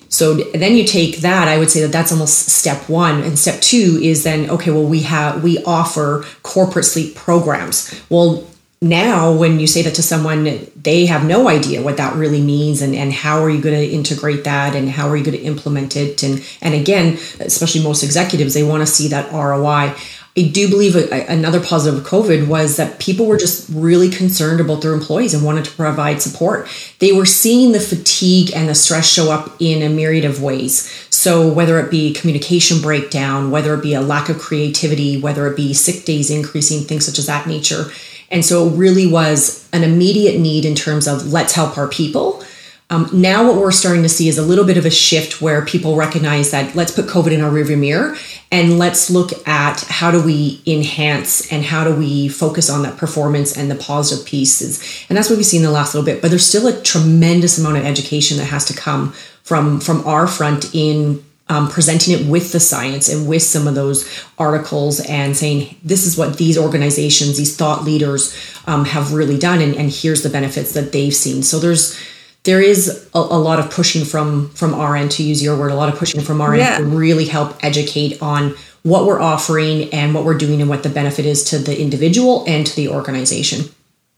[0.09, 3.21] So then you take that, I would say that that's almost step one.
[3.23, 7.93] And step two is then, okay, well, we have, we offer corporate sleep programs.
[8.09, 8.47] Well,
[8.81, 12.81] now when you say that to someone they have no idea what that really means
[12.81, 15.43] and, and how are you going to integrate that and how are you going to
[15.43, 16.23] implement it?
[16.23, 19.97] And and again especially most executives they want to see that roi i.
[20.35, 24.81] Do believe a, another positive of covid was that people were just really concerned about
[24.81, 26.67] their employees and wanted to provide support.
[26.99, 30.91] They were seeing the fatigue and the stress show up in a myriad of ways.
[31.09, 35.55] So whether it be communication breakdown whether it be a lack of creativity whether it
[35.55, 37.85] be sick days increasing things such as that nature
[38.29, 42.43] and so it really was an immediate need in terms of let's help our people.
[42.91, 45.65] Um, now, what we're starting to see is a little bit of a shift where
[45.65, 48.15] people recognize that let's put COVID in our rearview mirror
[48.51, 52.95] and let's look at how do we enhance and how do we focus on that
[52.95, 55.05] performance and the positive pieces.
[55.09, 56.21] And that's what we've seen in the last little bit.
[56.21, 60.27] But there's still a tremendous amount of education that has to come from from our
[60.27, 65.37] front in um, presenting it with the science and with some of those articles and
[65.37, 69.91] saying this is what these organizations these thought leaders um, have really done and, and,
[69.91, 71.99] here's the benefits that they've seen so there's
[72.43, 75.71] there is a, a, lot of pushing from from our end to use your word
[75.71, 76.75] a lot of pushing from our yeah.
[76.75, 80.83] end to really help educate on what we're offering and what we're doing and what
[80.83, 83.65] the benefit is to the individual and to the organization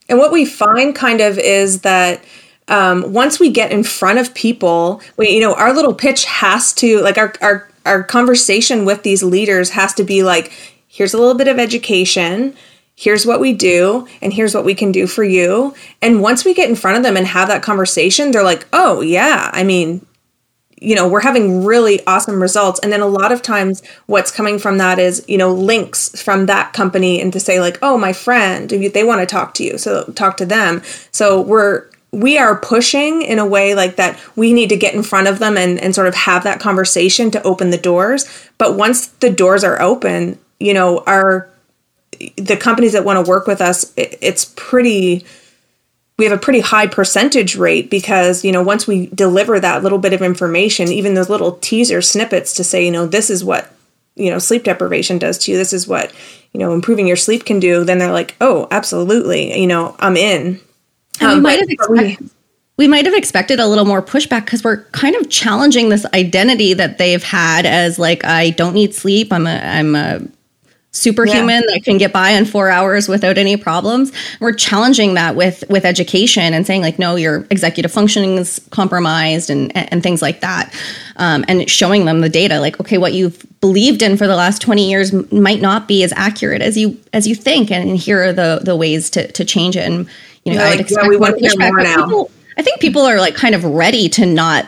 [0.07, 2.23] and what we find kind of is that
[2.67, 6.73] um, once we get in front of people, we, you know, our little pitch has
[6.73, 10.51] to like our our our conversation with these leaders has to be like,
[10.87, 12.55] here's a little bit of education.
[12.95, 15.75] Here's what we do, and here's what we can do for you.
[16.01, 19.01] And once we get in front of them and have that conversation, they're like, oh,
[19.01, 20.03] yeah, I mean,
[20.79, 24.59] you know we're having really awesome results and then a lot of times what's coming
[24.59, 28.13] from that is you know links from that company and to say like oh my
[28.13, 32.55] friend they want to talk to you so talk to them so we're we are
[32.55, 35.79] pushing in a way like that we need to get in front of them and,
[35.79, 38.25] and sort of have that conversation to open the doors.
[38.57, 41.49] But once the doors are open you know our
[42.37, 45.25] the companies that want to work with us it, it's pretty
[46.17, 49.99] we have a pretty high percentage rate because you know once we deliver that little
[49.99, 53.71] bit of information even those little teaser snippets to say you know this is what
[54.15, 56.11] you know sleep deprivation does to you this is what
[56.53, 60.17] you know improving your sleep can do then they're like oh absolutely you know i'm
[60.17, 60.59] in
[61.21, 62.29] um, we might have expected
[62.77, 66.73] we might have expected a little more pushback because we're kind of challenging this identity
[66.75, 69.33] that they've had as like I don't need sleep.
[69.33, 70.21] I'm a I'm a
[70.91, 71.73] superhuman yeah.
[71.73, 74.11] that can get by in four hours without any problems.
[74.39, 79.49] We're challenging that with with education and saying like, no, your executive functioning is compromised
[79.49, 80.71] and and things like that,
[81.15, 82.59] um, and showing them the data.
[82.59, 86.13] Like, okay, what you've believed in for the last twenty years might not be as
[86.15, 89.75] accurate as you as you think, and here are the the ways to to change
[89.75, 89.89] it.
[89.89, 90.07] And
[90.47, 92.05] you know, yeah, I would expect yeah, we want to hear more now.
[92.05, 94.65] People, I think people are like kind of ready to not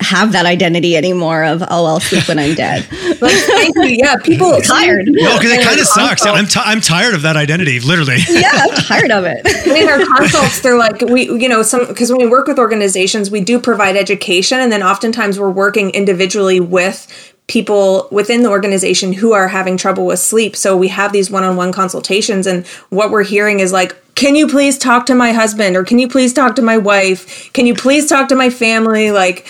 [0.00, 2.86] have that identity anymore of oh I'll sleep when I'm dead.
[3.20, 3.84] like, thank you.
[3.84, 5.06] yeah, people are tired.
[5.06, 6.24] No, because it kind of sucks.
[6.24, 8.16] I'm t- I'm tired of that identity, literally.
[8.28, 9.46] Yeah, I'm tired of it.
[9.66, 13.30] in our consults, they're like we you know some because when we work with organizations,
[13.30, 19.12] we do provide education, and then oftentimes we're working individually with people within the organization
[19.12, 20.56] who are having trouble with sleep.
[20.56, 24.78] So we have these one-on-one consultations and what we're hearing is like can you please
[24.78, 27.52] talk to my husband or can you please talk to my wife?
[27.52, 29.46] Can you please talk to my family like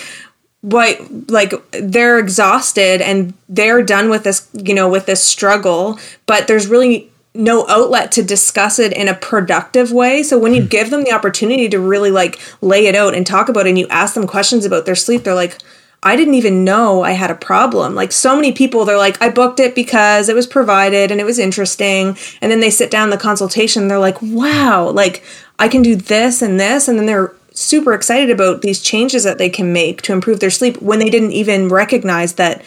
[0.67, 6.49] what like they're exhausted and they're done with this you know with this struggle but
[6.49, 10.69] there's really no outlet to discuss it in a productive way so when you hmm.
[10.69, 13.79] give them the opportunity to really like lay it out and talk about it and
[13.79, 15.57] you ask them questions about their sleep they're like
[16.03, 17.95] I didn't even know I had a problem.
[17.95, 21.25] Like so many people, they're like, I booked it because it was provided and it
[21.25, 22.17] was interesting.
[22.41, 25.25] And then they sit down the consultation, they're like, wow, like
[25.59, 26.87] I can do this and this.
[26.87, 30.51] And then they're super excited about these changes that they can make to improve their
[30.51, 32.63] sleep when they didn't even recognize that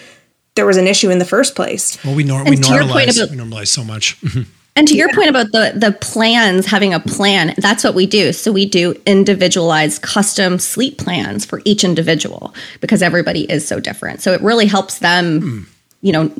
[0.55, 2.03] there was an issue in the first place.
[2.03, 4.17] Well, we, nor- we normalize, about- we normalize so much.
[4.79, 8.31] And to your point about the the plans, having a plan, that's what we do.
[8.31, 14.21] So we do individualized custom sleep plans for each individual because everybody is so different.
[14.21, 15.65] So it really helps them, mm.
[16.01, 16.33] you know,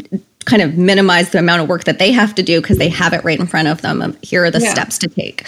[0.46, 3.12] kind of minimize the amount of work that they have to do because they have
[3.12, 4.18] it right in front of them.
[4.22, 4.72] Here are the yeah.
[4.72, 5.46] steps to take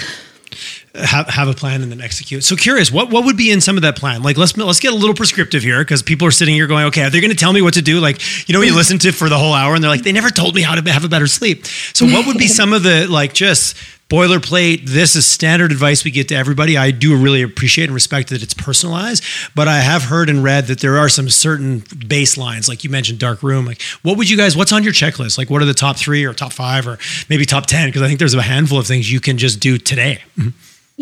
[0.95, 2.43] have, have a plan and then execute.
[2.43, 4.23] So curious, what what would be in some of that plan?
[4.23, 7.01] Like let's let's get a little prescriptive here because people are sitting here going, okay,
[7.01, 7.99] they're they going to tell me what to do?
[7.99, 10.29] Like you know, you listen to for the whole hour and they're like, they never
[10.29, 11.65] told me how to have a better sleep.
[11.65, 13.77] So what would be some of the like just
[14.09, 14.85] boilerplate?
[14.85, 16.75] This is standard advice we get to everybody.
[16.75, 19.23] I do really appreciate and respect that it's personalized,
[19.55, 23.19] but I have heard and read that there are some certain baselines, like you mentioned,
[23.19, 23.65] dark room.
[23.65, 24.57] Like what would you guys?
[24.57, 25.37] What's on your checklist?
[25.37, 26.97] Like what are the top three or top five or
[27.29, 27.87] maybe top ten?
[27.87, 30.19] Because I think there's a handful of things you can just do today.
[30.37, 30.49] Mm-hmm.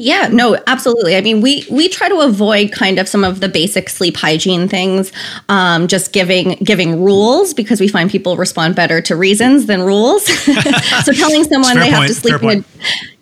[0.02, 1.18] Yeah, no, absolutely.
[1.18, 4.70] I mean, we we try to avoid kind of some of the basic sleep hygiene
[4.70, 5.12] things,
[5.50, 10.26] um, just giving giving rules because we find people respond better to reasons than rules.
[11.04, 12.64] so telling someone they point, have to sleep in a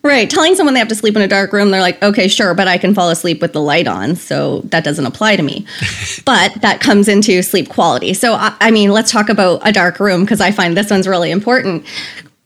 [0.04, 2.54] right, telling someone they have to sleep in a dark room, they're like, okay, sure,
[2.54, 5.66] but I can fall asleep with the light on, so that doesn't apply to me.
[6.26, 8.13] but that comes into sleep quality.
[8.13, 11.08] So I, I mean, let's talk about a dark room because I find this one's
[11.08, 11.86] really important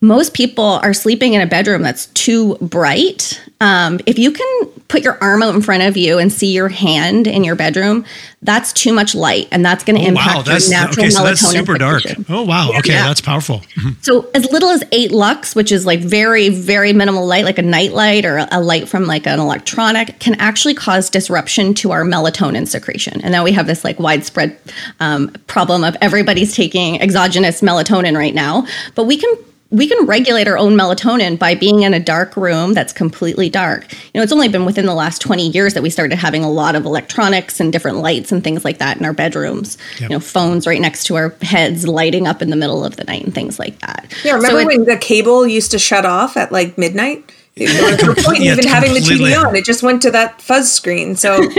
[0.01, 3.39] most people are sleeping in a bedroom that's too bright.
[3.61, 6.69] Um, if you can put your arm out in front of you and see your
[6.69, 8.03] hand in your bedroom,
[8.41, 11.09] that's too much light, and that's going to oh, impact wow, that's, your natural okay,
[11.11, 11.23] so melatonin.
[11.25, 12.03] That's super dark.
[12.27, 13.07] Oh wow, okay, yeah.
[13.07, 13.59] that's powerful.
[13.59, 13.89] Mm-hmm.
[14.01, 17.63] So as little as eight lux, which is like very very minimal light, like a
[17.63, 22.03] night light or a light from like an electronic, can actually cause disruption to our
[22.03, 23.21] melatonin secretion.
[23.21, 24.57] And now we have this like widespread
[24.99, 29.31] um, problem of everybody's taking exogenous melatonin right now, but we can
[29.71, 33.91] we can regulate our own melatonin by being in a dark room that's completely dark.
[33.91, 36.51] You know, it's only been within the last 20 years that we started having a
[36.51, 39.77] lot of electronics and different lights and things like that in our bedrooms.
[39.93, 40.01] Yep.
[40.01, 43.05] You know, phones right next to our heads lighting up in the middle of the
[43.05, 44.13] night and things like that.
[44.25, 47.31] Yeah, remember so when the cable used to shut off at like midnight?
[47.57, 49.55] no point yeah, even having the TV on.
[49.55, 51.15] It just went to that fuzz screen.
[51.15, 51.37] So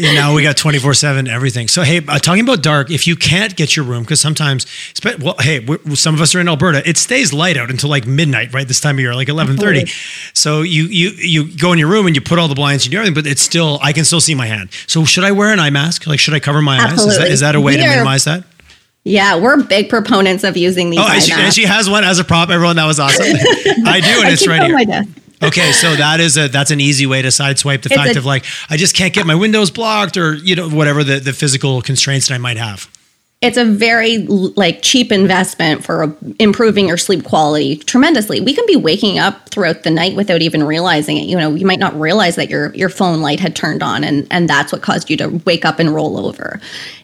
[0.00, 1.68] now we got 24 7 everything.
[1.68, 4.66] So, hey, uh, talking about dark, if you can't get your room, because sometimes,
[5.20, 8.52] well, hey, some of us are in Alberta, it stays light out until like midnight,
[8.52, 8.66] right?
[8.66, 9.90] This time of year, like 1130.
[10.34, 12.92] So you, you, you go in your room and you put all the blinds and
[12.92, 14.70] do everything, but it's still, I can still see my hand.
[14.86, 16.06] So should I wear an eye mask?
[16.06, 17.04] Like, should I cover my Absolutely.
[17.04, 17.12] eyes?
[17.12, 18.44] Is that, is that a way we to minimize that?
[19.04, 20.98] Yeah, we're big proponents of using these.
[20.98, 22.50] Oh, and she, and she, has one as a prop.
[22.50, 23.22] Everyone, that was awesome.
[23.24, 25.04] I do, and I it's right here.
[25.42, 28.18] Okay, so that is a that's an easy way to sideswipe the it's fact a,
[28.18, 31.34] of like I just can't get my windows blocked or you know whatever the, the
[31.34, 32.90] physical constraints that I might have.
[33.42, 38.40] It's a very like cheap investment for improving your sleep quality tremendously.
[38.40, 41.26] We can be waking up throughout the night without even realizing it.
[41.26, 44.26] You know, you might not realize that your your phone light had turned on and
[44.30, 46.60] and that's what caused you to wake up and roll over.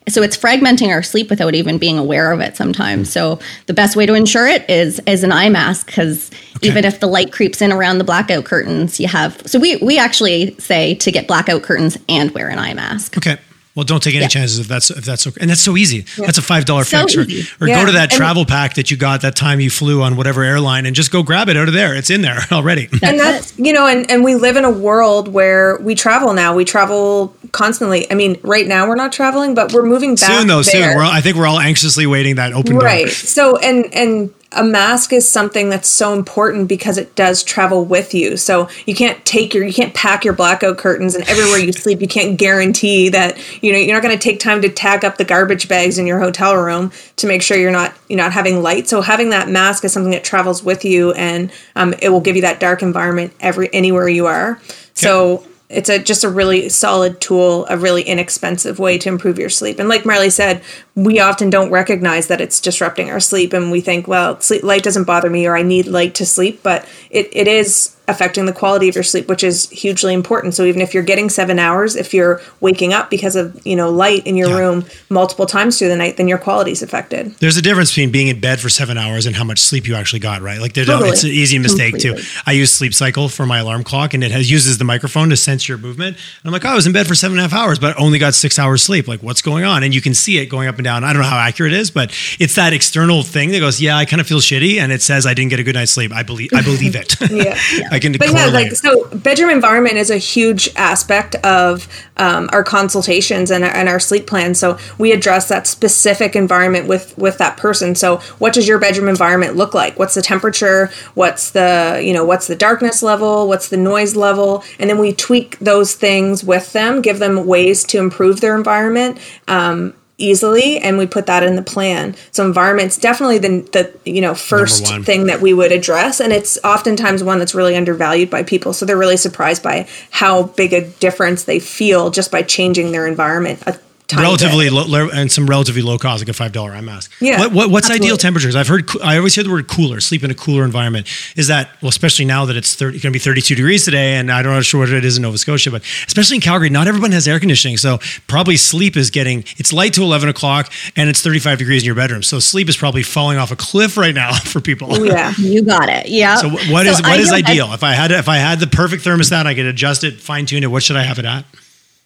[0.08, 3.12] So it's fragmenting our sleep without even being aware of it sometimes.
[3.12, 6.68] So the best way to ensure it is is an eye mask because okay.
[6.68, 9.98] even if the light creeps in around the blackout curtains, you have so we we
[9.98, 13.18] actually say to get blackout curtains and wear an eye mask.
[13.18, 13.36] Okay.
[13.74, 14.28] Well, don't take any yeah.
[14.28, 15.38] chances if that's if that's okay.
[15.40, 16.04] And that's so easy.
[16.18, 16.26] Yeah.
[16.26, 17.16] That's a five dollar so fix.
[17.16, 17.22] Or,
[17.64, 17.80] or yeah.
[17.80, 20.84] go to that travel pack that you got that time you flew on whatever airline
[20.84, 21.94] and just go grab it out of there.
[21.94, 22.86] It's in there already.
[22.86, 26.34] That's and that's you know, and, and we live in a world where we travel
[26.34, 26.54] now.
[26.54, 28.10] We travel constantly.
[28.10, 30.30] I mean, right now we're not traveling, but we're moving back.
[30.30, 30.88] Soon though, there.
[30.90, 30.96] soon.
[30.96, 32.82] We're all, I think we're all anxiously waiting that open door.
[32.82, 33.08] Right.
[33.08, 38.14] So and and a mask is something that's so important because it does travel with
[38.14, 38.36] you.
[38.36, 42.00] So you can't take your you can't pack your blackout curtains and everywhere you sleep
[42.00, 45.16] you can't guarantee that you know you're not going to take time to tag up
[45.16, 48.62] the garbage bags in your hotel room to make sure you're not you're not having
[48.62, 48.88] light.
[48.88, 52.36] So having that mask is something that travels with you and um, it will give
[52.36, 54.60] you that dark environment every anywhere you are.
[54.94, 59.48] So it's a just a really solid tool, a really inexpensive way to improve your
[59.48, 59.78] sleep.
[59.78, 60.62] And like Marley said,
[60.94, 64.82] we often don't recognize that it's disrupting our sleep and we think, well, sleep light
[64.82, 68.52] doesn't bother me or I need light to sleep, but it, it is affecting the
[68.52, 70.54] quality of your sleep, which is hugely important.
[70.54, 73.90] So even if you're getting seven hours, if you're waking up because of you know
[73.90, 74.58] light in your yeah.
[74.58, 77.34] room multiple times through the night, then your quality is affected.
[77.36, 79.94] There's a difference between being in bed for seven hours and how much sleep you
[79.94, 80.60] actually got, right?
[80.60, 81.10] Like totally.
[81.10, 82.22] it's an easy mistake Completely.
[82.22, 82.28] too.
[82.46, 85.36] I use Sleep Cycle for my alarm clock, and it has uses the microphone to
[85.36, 86.16] sense your movement.
[86.16, 87.98] And I'm like, oh, I was in bed for seven and a half hours, but
[87.98, 89.06] only got six hours sleep.
[89.06, 89.82] Like, what's going on?
[89.82, 91.04] And you can see it going up and down.
[91.04, 93.96] I don't know how accurate it is, but it's that external thing that goes, yeah,
[93.96, 96.12] I kind of feel shitty, and it says I didn't get a good night's sleep.
[96.12, 97.16] I believe I believe it.
[97.30, 97.58] yeah.
[97.92, 98.12] I can.
[98.12, 98.46] But correlate.
[98.46, 101.86] yeah, like so bedroom environment is a huge aspect of
[102.16, 104.54] um, our consultations and our, and our sleep plan.
[104.54, 107.94] So we address that specific environment with with that person.
[107.94, 109.98] So what does your bedroom environment look like?
[109.98, 110.90] What's the temperature?
[111.12, 113.46] What's the you know what's the darkness level?
[113.46, 114.64] What's the noise level?
[114.78, 119.18] And then we tweak those things with them, give them ways to improve their environment.
[119.48, 119.92] Um,
[120.22, 122.14] easily and we put that in the plan.
[122.30, 126.58] So environment's definitely the, the you know first thing that we would address and it's
[126.64, 130.88] oftentimes one that's really undervalued by people so they're really surprised by how big a
[130.88, 133.78] difference they feel just by changing their environment a
[134.14, 137.12] relatively low, and some relatively low cost, like a five dollar eye mask.
[137.20, 137.38] Yeah.
[137.38, 138.06] What, what, what's absolutely.
[138.06, 138.56] ideal temperatures?
[138.56, 138.88] I've heard.
[139.02, 140.00] I always hear the word cooler.
[140.00, 141.06] Sleep in a cooler environment.
[141.36, 144.30] Is that well, especially now that it's going to be thirty two degrees today, and
[144.30, 146.88] I don't know sure what it is in Nova Scotia, but especially in Calgary, not
[146.88, 149.44] everyone has air conditioning, so probably sleep is getting.
[149.56, 152.68] It's light to eleven o'clock, and it's thirty five degrees in your bedroom, so sleep
[152.68, 154.88] is probably falling off a cliff right now for people.
[154.90, 156.08] Oh, yeah, you got it.
[156.08, 156.36] Yeah.
[156.36, 157.72] So what is so what is ideal?
[157.72, 160.62] If I had if I had the perfect thermostat, I could adjust it, fine tune
[160.62, 160.70] it.
[160.70, 161.44] What should I have it at?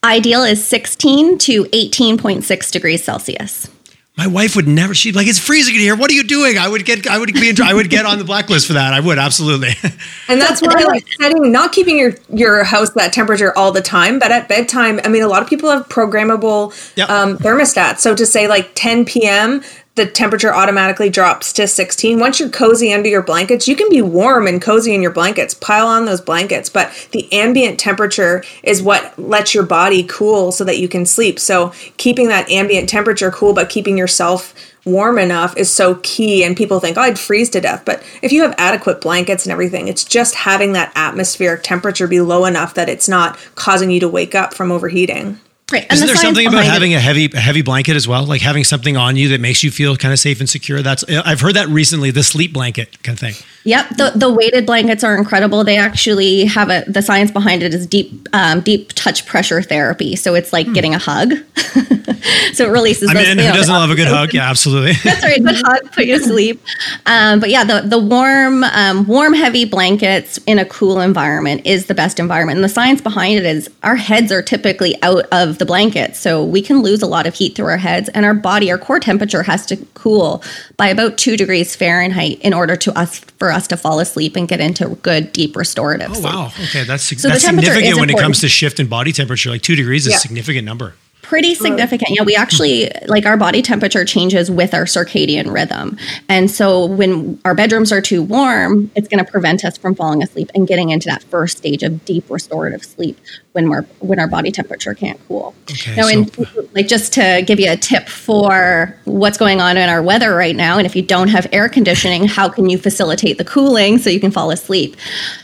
[0.06, 3.68] Ideal is 16 to 18.6 degrees Celsius.
[4.16, 4.94] My wife would never.
[4.94, 5.96] She'd like, it's freezing in here.
[5.96, 6.56] What are you doing?
[6.58, 7.08] I would get.
[7.08, 7.52] I would be.
[7.62, 8.94] I would get on the blacklist for that.
[8.94, 9.70] I would absolutely.
[10.28, 14.18] And that's why, like, setting, not keeping your your house that temperature all the time,
[14.18, 15.00] but at bedtime.
[15.04, 17.10] I mean, a lot of people have programmable yep.
[17.10, 17.98] um, thermostats.
[17.98, 19.62] So to say like 10 p.m
[19.96, 22.20] the temperature automatically drops to 16.
[22.20, 25.54] Once you're cozy under your blankets, you can be warm and cozy in your blankets.
[25.54, 30.64] Pile on those blankets, but the ambient temperature is what lets your body cool so
[30.64, 31.38] that you can sleep.
[31.38, 36.56] So, keeping that ambient temperature cool but keeping yourself warm enough is so key and
[36.56, 39.88] people think, "Oh, I'd freeze to death." But if you have adequate blankets and everything,
[39.88, 44.08] it's just having that atmospheric temperature be low enough that it's not causing you to
[44.08, 45.38] wake up from overheating.
[45.72, 45.84] Right.
[45.92, 46.96] Isn't the there something about having it.
[46.96, 48.24] a heavy a heavy blanket as well?
[48.24, 50.80] Like having something on you that makes you feel kind of safe and secure.
[50.80, 53.34] That's I've heard that recently, the sleep blanket kind of thing.
[53.64, 53.88] Yep.
[53.96, 55.64] The the weighted blankets are incredible.
[55.64, 60.14] They actually have a the science behind it is deep um, deep touch pressure therapy.
[60.14, 60.72] So it's like hmm.
[60.72, 61.32] getting a hug.
[62.52, 63.10] so it releases.
[63.10, 64.32] I mean, who doesn't love a good hug?
[64.32, 64.92] Yeah, absolutely.
[65.02, 65.42] That's right.
[65.42, 66.62] Good hug, put you to sleep.
[67.06, 71.86] Um, but yeah, the the warm um, warm heavy blankets in a cool environment is
[71.86, 72.58] the best environment.
[72.58, 76.16] And the science behind it is our heads are typically out of the blanket.
[76.16, 78.78] So we can lose a lot of heat through our heads, and our body, our
[78.78, 80.42] core temperature has to cool
[80.76, 84.48] by about two degrees Fahrenheit in order to us for us to fall asleep and
[84.48, 86.10] get into good deep restorative.
[86.10, 86.24] Oh sleep.
[86.24, 89.50] wow, okay, that's so that's significant when it comes to shift in body temperature.
[89.50, 90.16] Like two degrees is yeah.
[90.16, 90.94] a significant number
[91.28, 92.12] pretty significant.
[92.14, 95.98] Yeah, we actually like our body temperature changes with our circadian rhythm.
[96.28, 100.22] And so when our bedrooms are too warm, it's going to prevent us from falling
[100.22, 103.18] asleep and getting into that first stage of deep restorative sleep
[103.52, 105.54] when we're when our body temperature can't cool.
[105.70, 106.30] Okay, now, so- in,
[106.74, 110.54] like just to give you a tip for what's going on in our weather right
[110.54, 114.10] now, and if you don't have air conditioning, how can you facilitate the cooling so
[114.10, 114.96] you can fall asleep?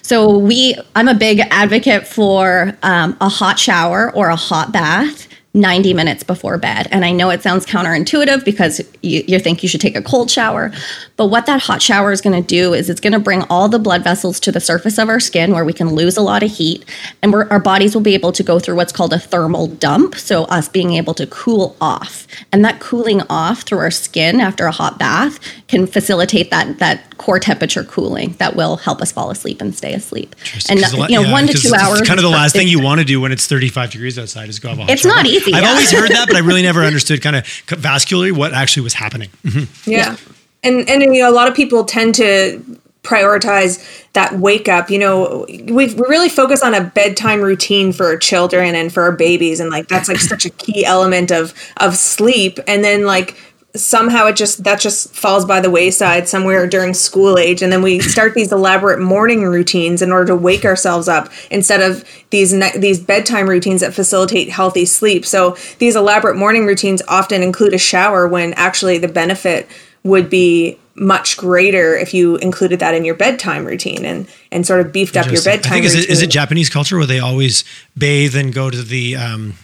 [0.02, 5.26] So we, I'm a big advocate for um, a hot shower or a hot bath
[5.54, 6.88] 90 minutes before bed.
[6.90, 10.30] And I know it sounds counterintuitive because you, you think you should take a cold
[10.30, 10.72] shower.
[11.16, 13.68] But what that hot shower is going to do is it's going to bring all
[13.68, 16.42] the blood vessels to the surface of our skin where we can lose a lot
[16.42, 16.86] of heat.
[17.22, 20.14] And our bodies will be able to go through what's called a thermal dump.
[20.14, 22.26] So, us being able to cool off.
[22.50, 25.38] And that cooling off through our skin after a hot bath
[25.68, 29.92] can facilitate that, that core temperature cooling that will help us fall asleep and stay
[29.92, 30.34] asleep.
[30.70, 32.00] And, you know, yeah, one to two hours.
[32.00, 34.58] Kind of the last thing you want to do when it's 35 degrees outside is
[34.58, 35.12] go have a hot It's shower.
[35.12, 35.41] not easy.
[35.46, 35.70] I've yeah.
[35.70, 39.30] always heard that, but I really never understood kind of vascularly what actually was happening.
[39.44, 39.90] Mm-hmm.
[39.90, 39.98] Yeah.
[39.98, 40.16] yeah.
[40.62, 42.62] And and you know a lot of people tend to
[43.02, 48.06] prioritize that wake up you know we we really focus on a bedtime routine for
[48.06, 51.52] our children and for our babies and like that's like such a key element of
[51.78, 53.36] of sleep and then like
[53.74, 57.62] somehow it just that just falls by the wayside somewhere during school age.
[57.62, 61.80] And then we start these elaborate morning routines in order to wake ourselves up instead
[61.80, 65.24] of these ne- these bedtime routines that facilitate healthy sleep.
[65.24, 69.66] So these elaborate morning routines often include a shower when actually the benefit
[70.04, 74.84] would be much greater if you included that in your bedtime routine and and sort
[74.84, 76.10] of beefed up your bedtime I think is routine.
[76.10, 77.64] it, is it Japanese culture where they always
[77.96, 79.54] bathe and go to the um,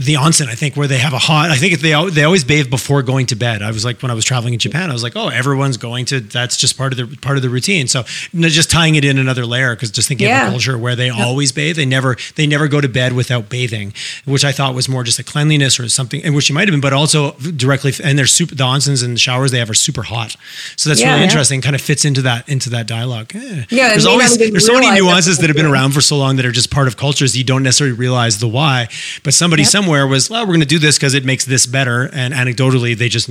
[0.00, 1.50] the onsen, I think, where they have a hot.
[1.50, 3.60] I think they they always bathe before going to bed.
[3.60, 6.06] I was like, when I was traveling in Japan, I was like, oh, everyone's going
[6.06, 6.20] to.
[6.20, 7.86] That's just part of the part of the routine.
[7.86, 10.42] So just tying it in another layer, because just thinking yeah.
[10.42, 13.50] of a culture where they always bathe, they never they never go to bed without
[13.50, 13.92] bathing,
[14.24, 16.72] which I thought was more just a cleanliness or something, and which you might have
[16.72, 17.92] been, but also directly.
[18.02, 18.54] And they're super.
[18.54, 20.34] The onsens and the showers they have are super hot,
[20.76, 21.60] so that's yeah, really interesting.
[21.60, 23.32] Kind of fits into that into that dialogue.
[23.34, 26.46] Yeah, there's always there's so many nuances that have been around for so long that
[26.46, 28.88] are just part of cultures you don't necessarily realize the why.
[29.22, 29.70] But somebody yep.
[29.70, 32.96] somewhere was well, we're going to do this because it makes this better and anecdotally
[32.96, 33.30] they just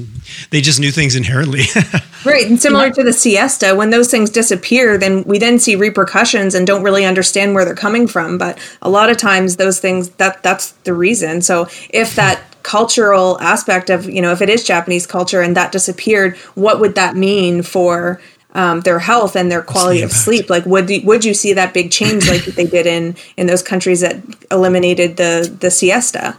[0.51, 1.63] they just knew things inherently
[2.25, 2.93] right and similar yeah.
[2.93, 7.05] to the siesta when those things disappear then we then see repercussions and don't really
[7.05, 10.93] understand where they're coming from but a lot of times those things that that's the
[10.93, 15.55] reason so if that cultural aspect of you know if it is japanese culture and
[15.55, 18.21] that disappeared what would that mean for
[18.53, 20.49] um, their health and their quality the of sleep.
[20.49, 23.61] Like, would you, would you see that big change like they did in in those
[23.63, 24.17] countries that
[24.51, 26.37] eliminated the the siesta?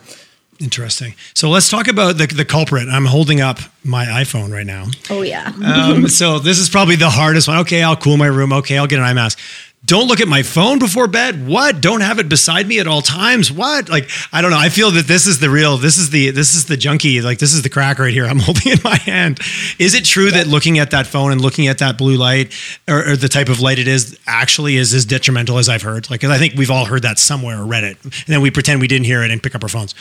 [0.61, 1.15] Interesting.
[1.33, 2.87] So let's talk about the, the culprit.
[2.87, 4.89] I'm holding up my iPhone right now.
[5.09, 5.53] Oh, yeah.
[5.65, 7.57] um, so this is probably the hardest one.
[7.61, 8.53] Okay, I'll cool my room.
[8.53, 9.39] Okay, I'll get an eye mask.
[9.87, 11.49] Don't look at my phone before bed.
[11.49, 11.81] What?
[11.81, 13.51] Don't have it beside me at all times.
[13.51, 13.89] What?
[13.89, 14.59] Like I don't know.
[14.59, 15.79] I feel that this is the real.
[15.79, 17.23] This is the this is the junkie.
[17.23, 18.27] Like this is the crack right here.
[18.31, 19.41] I'm holding in my hand.
[19.79, 22.53] Is it true that looking at that phone and looking at that blue light
[22.87, 26.11] or, or the type of light it is actually is as detrimental as I've heard?
[26.11, 28.81] Like I think we've all heard that somewhere or read it, and then we pretend
[28.81, 29.95] we didn't hear it and pick up our phones.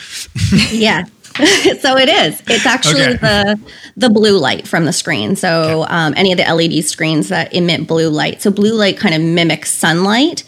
[0.72, 1.04] yeah.
[1.80, 2.42] so it is.
[2.48, 3.16] It's actually okay.
[3.16, 3.60] the
[3.96, 5.36] the blue light from the screen.
[5.36, 5.92] So okay.
[5.92, 8.42] um, any of the LED screens that emit blue light.
[8.42, 10.42] So blue light kind of mimics sunlight,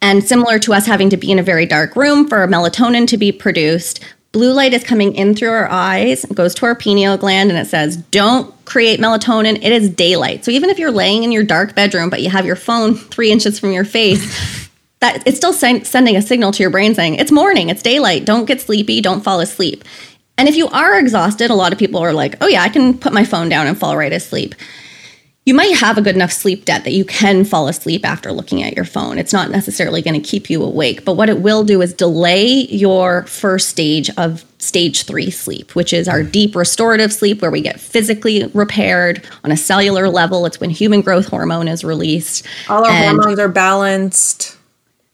[0.00, 3.16] and similar to us having to be in a very dark room for melatonin to
[3.16, 4.00] be produced.
[4.30, 7.66] Blue light is coming in through our eyes, goes to our pineal gland, and it
[7.66, 9.56] says, "Don't create melatonin.
[9.56, 12.46] It is daylight." So even if you're laying in your dark bedroom, but you have
[12.46, 14.68] your phone three inches from your face.
[15.00, 18.24] that it's still sending a signal to your brain saying it's morning, it's daylight.
[18.24, 19.84] Don't get sleepy, don't fall asleep.
[20.38, 22.96] And if you are exhausted, a lot of people are like, oh, yeah, I can
[22.96, 24.54] put my phone down and fall right asleep.
[25.44, 28.62] You might have a good enough sleep debt that you can fall asleep after looking
[28.62, 29.16] at your phone.
[29.16, 32.66] It's not necessarily going to keep you awake, but what it will do is delay
[32.66, 37.62] your first stage of stage three sleep, which is our deep restorative sleep, where we
[37.62, 40.44] get physically repaired on a cellular level.
[40.44, 42.46] It's when human growth hormone is released.
[42.68, 44.57] All our and hormones are balanced.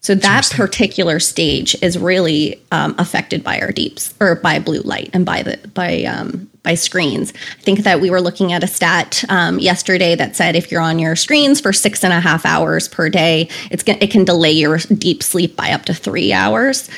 [0.05, 5.09] So that particular stage is really um, affected by our deeps or by blue light
[5.15, 7.33] and by the by um, by screens.
[7.59, 10.83] I think that we were looking at a stat um, yesterday that said if you're
[10.83, 14.53] on your screens for six and a half hours per day, it's it can delay
[14.53, 16.91] your deep sleep by up to three hours.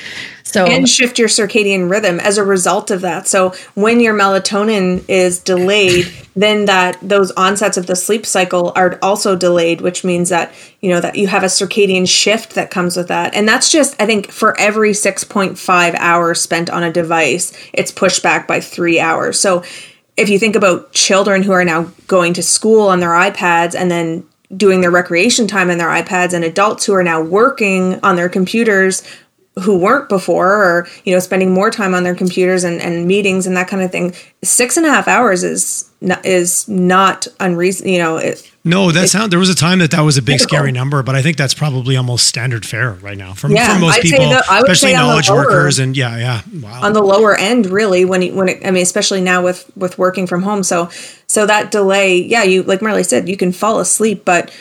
[0.47, 3.26] So and shift your circadian rhythm as a result of that.
[3.26, 8.97] So when your melatonin is delayed, then that those onsets of the sleep cycle are
[9.03, 12.97] also delayed, which means that you know that you have a circadian shift that comes
[12.97, 13.34] with that.
[13.34, 18.22] And that's just I think for every 6.5 hours spent on a device, it's pushed
[18.22, 19.40] back by 3 hours.
[19.40, 19.64] So
[20.16, 23.90] if you think about children who are now going to school on their iPads and
[23.90, 24.24] then
[24.57, 28.28] doing their recreation time on their iPads and adults who are now working on their
[28.28, 29.03] computers
[29.61, 33.47] who weren't before or you know spending more time on their computers and, and meetings
[33.47, 37.91] and that kind of thing six and a half hours is not, is not unreasonable
[37.91, 40.39] you know it, no that sound there was a time that that was a big
[40.39, 40.59] typical.
[40.59, 43.81] scary number but i think that's probably almost standard fare right now for, yeah, for
[43.81, 46.83] most I'd people the, especially knowledge lower, workers and yeah yeah wow.
[46.83, 49.97] on the lower end really when you, when it, i mean especially now with with
[49.97, 50.91] working from home so
[51.29, 54.53] so that delay yeah you like marley said you can fall asleep but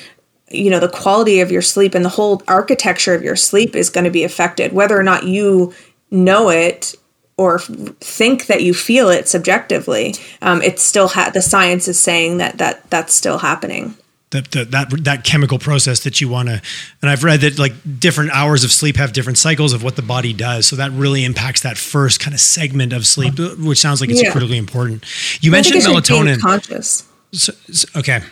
[0.51, 3.89] you know the quality of your sleep and the whole architecture of your sleep is
[3.89, 4.73] going to be affected.
[4.73, 5.73] Whether or not you
[6.11, 6.95] know it
[7.37, 12.37] or think that you feel it subjectively, um, it's still ha- the science is saying
[12.37, 13.95] that that that's still happening.
[14.31, 16.61] That, that that that chemical process that you want to
[17.01, 20.01] and i've read that like different hours of sleep have different cycles of what the
[20.01, 24.01] body does so that really impacts that first kind of segment of sleep which sounds
[24.01, 24.31] like it's yeah.
[24.31, 25.05] critically important.
[25.41, 26.41] You I mentioned melatonin.
[26.41, 27.07] conscious.
[27.31, 28.23] So, so, okay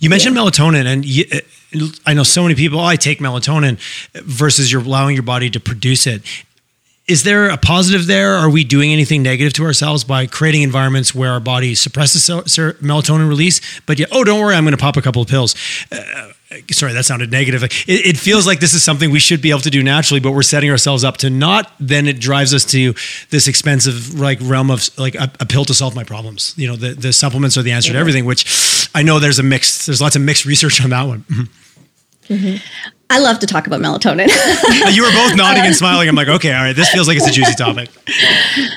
[0.00, 0.42] you mentioned yeah.
[0.42, 1.24] melatonin and you,
[2.06, 3.78] I know so many people, oh, I take melatonin
[4.22, 6.22] versus you're allowing your body to produce it.
[7.06, 8.34] Is there a positive there?
[8.34, 13.28] Are we doing anything negative to ourselves by creating environments where our body suppresses melatonin
[13.28, 13.80] release?
[13.86, 15.54] But yeah, oh, don't worry, I'm going to pop a couple of pills.
[15.90, 16.32] Uh,
[16.72, 17.62] sorry, that sounded negative.
[17.62, 20.32] It, it, feels like this is something we should be able to do naturally, but
[20.32, 21.70] we're setting ourselves up to not.
[21.78, 22.94] Then it drives us to
[23.30, 26.54] this expensive like realm of like a, a pill to solve my problems.
[26.56, 27.94] You know, the the supplements are the answer yeah.
[27.94, 28.24] to everything.
[28.24, 29.86] Which I know there's a mixed.
[29.86, 31.20] There's lots of mixed research on that one.
[31.22, 31.67] Mm-hmm.
[32.28, 32.56] Mm-hmm.
[33.10, 34.28] I love to talk about melatonin.
[34.94, 36.10] you were both nodding and smiling.
[36.10, 37.88] I'm like, okay, all right, this feels like it's a juicy topic.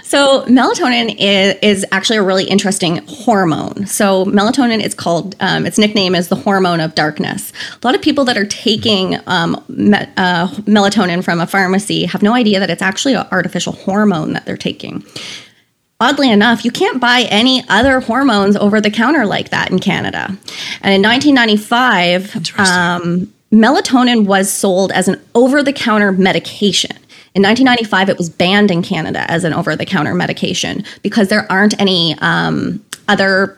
[0.04, 3.86] So, melatonin is, is actually a really interesting hormone.
[3.88, 7.52] So, melatonin is called, um, its nickname is the hormone of darkness.
[7.82, 12.24] A lot of people that are taking um, me, uh, melatonin from a pharmacy have
[12.24, 15.04] no idea that it's actually an artificial hormone that they're taking.
[16.00, 20.26] Oddly enough, you can't buy any other hormones over the counter like that in Canada.
[20.82, 26.96] And in 1995, um, melatonin was sold as an over the counter medication.
[27.34, 31.50] In 1995, it was banned in Canada as an over the counter medication because there
[31.52, 33.58] aren't any um, other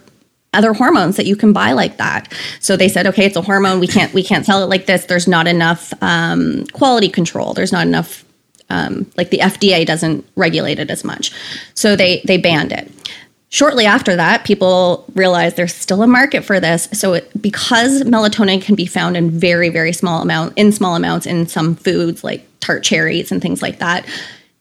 [0.53, 2.31] other hormones that you can buy like that.
[2.59, 3.79] So they said, okay, it's a hormone.
[3.79, 5.05] We can't we can't sell it like this.
[5.05, 7.53] There's not enough um, quality control.
[7.53, 8.23] There's not enough
[8.69, 11.31] um, like the FDA doesn't regulate it as much.
[11.73, 12.91] So they they banned it.
[13.53, 16.89] Shortly after that, people realized there's still a market for this.
[16.91, 21.27] So it, because melatonin can be found in very, very small amount, in small amounts
[21.27, 24.07] in some foods like tart cherries and things like that,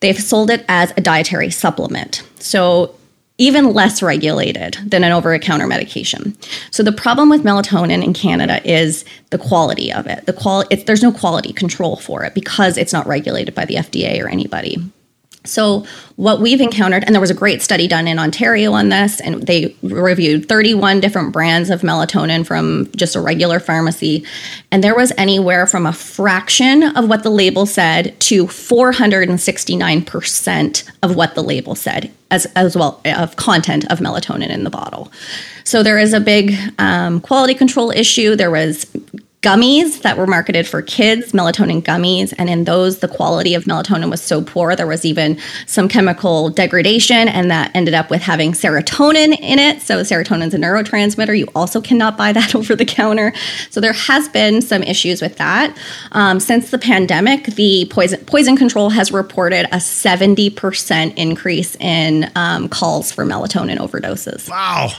[0.00, 2.22] they've sold it as a dietary supplement.
[2.38, 2.94] So
[3.38, 6.36] even less regulated than an over-the-counter medication.
[6.70, 10.26] So the problem with melatonin in Canada is the quality of it.
[10.26, 14.22] The quality there's no quality control for it because it's not regulated by the FDA
[14.22, 14.76] or anybody.
[15.44, 15.84] So,
[16.14, 19.42] what we've encountered, and there was a great study done in Ontario on this, and
[19.42, 24.24] they reviewed 31 different brands of melatonin from just a regular pharmacy.
[24.70, 31.16] And there was anywhere from a fraction of what the label said to 469% of
[31.16, 35.10] what the label said, as, as well of content of melatonin in the bottle.
[35.64, 38.36] So, there is a big um, quality control issue.
[38.36, 38.86] There was
[39.42, 44.08] gummies that were marketed for kids, melatonin gummies, and in those the quality of melatonin
[44.08, 45.36] was so poor there was even
[45.66, 49.82] some chemical degradation and that ended up with having serotonin in it.
[49.82, 51.36] So serotonin's a neurotransmitter.
[51.36, 53.32] You also cannot buy that over the counter.
[53.70, 55.76] So there has been some issues with that.
[56.12, 62.68] Um, since the pandemic, the poison poison control has reported a 70% increase in um,
[62.68, 64.48] calls for melatonin overdoses.
[64.48, 64.92] Wow.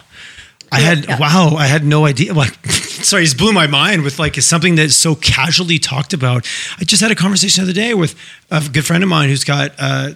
[0.74, 1.20] I had yeah.
[1.20, 2.34] wow, I had no idea.
[2.34, 6.48] Like, sorry, it blew my mind with like something that's so casually talked about.
[6.80, 8.16] I just had a conversation the other day with
[8.50, 10.12] a good friend of mine who's got uh,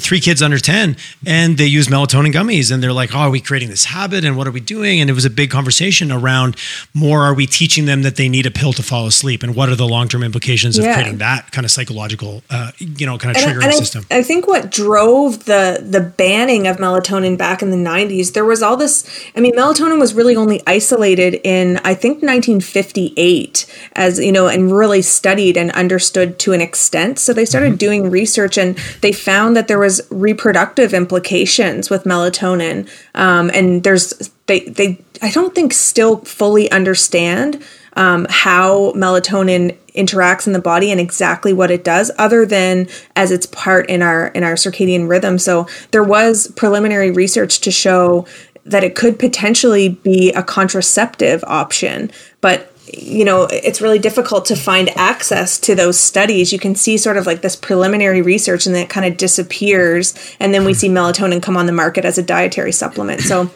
[0.00, 3.40] three kids under 10 and they use melatonin gummies and they're like, oh, are we
[3.40, 5.00] creating this habit and what are we doing?
[5.00, 6.56] And it was a big conversation around
[6.92, 9.68] more are we teaching them that they need a pill to fall asleep and what
[9.68, 10.94] are the long-term implications of yeah.
[10.94, 14.04] creating that kind of psychological, uh, you know, kind of triggering and I, system.
[14.10, 18.62] I think what drove the, the banning of melatonin back in the 90s, there was
[18.62, 24.32] all this, I mean, melatonin was really only isolated in, I think, 1958 as, you
[24.32, 27.18] know, and really studied and understood to an extent.
[27.18, 27.76] So they started mm-hmm.
[27.76, 34.30] doing research and they found that there was reproductive implications with melatonin, um, and there's
[34.46, 37.62] they they I don't think still fully understand
[37.94, 43.30] um, how melatonin interacts in the body and exactly what it does other than as
[43.30, 45.38] its part in our in our circadian rhythm.
[45.38, 48.26] So there was preliminary research to show
[48.64, 52.10] that it could potentially be a contraceptive option
[52.40, 56.52] but you know it's really difficult to find access to those studies.
[56.52, 60.14] You can see sort of like this preliminary research and then it kind of disappears
[60.40, 63.22] and then we see melatonin come on the market as a dietary supplement.
[63.22, 63.50] So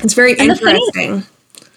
[0.00, 1.24] it's very and interesting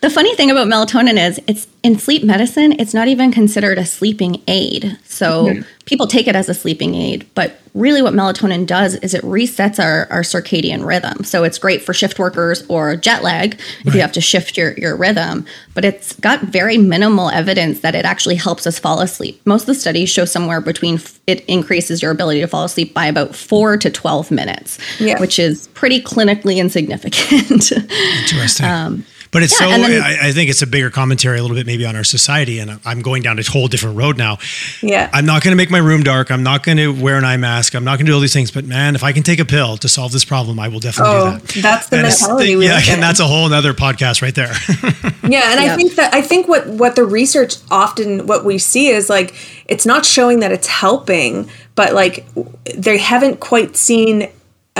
[0.01, 3.85] the funny thing about melatonin is it's in sleep medicine, it's not even considered a
[3.85, 4.97] sleeping aid.
[5.03, 5.61] So mm-hmm.
[5.85, 9.79] people take it as a sleeping aid, but really what melatonin does is it resets
[9.79, 11.23] our, our circadian rhythm.
[11.23, 13.95] So it's great for shift workers or jet lag if right.
[13.95, 15.45] you have to shift your, your rhythm,
[15.75, 19.39] but it's got very minimal evidence that it actually helps us fall asleep.
[19.45, 23.05] Most of the studies show somewhere between it increases your ability to fall asleep by
[23.05, 25.19] about four to 12 minutes, yeah.
[25.19, 27.71] which is pretty clinically insignificant.
[28.21, 28.65] Interesting.
[28.65, 31.55] Um, But it's Yeah, so, then- I, I think it's a bigger commentary a little
[31.55, 32.59] bit maybe on our society.
[32.59, 34.39] And I'm going down a whole different road now.
[34.81, 35.09] Yeah.
[35.13, 36.31] I'm not going to make my room dark.
[36.31, 37.73] I'm not going to wear an eye mask.
[37.73, 38.51] I'm not going to do all these things.
[38.51, 41.13] But man, if I can take a pill to solve this problem, I will definitely
[41.15, 41.61] Oh, do that.
[41.61, 42.93] that's the And mentality we yeah, live in.
[42.95, 44.51] and that's a whole other podcast right there.
[45.23, 48.87] Yeah, and I think that I think what what the research often what we see
[48.89, 49.33] is like
[49.67, 52.25] it's not showing that it's helping, but like
[52.75, 54.29] they haven't quite seen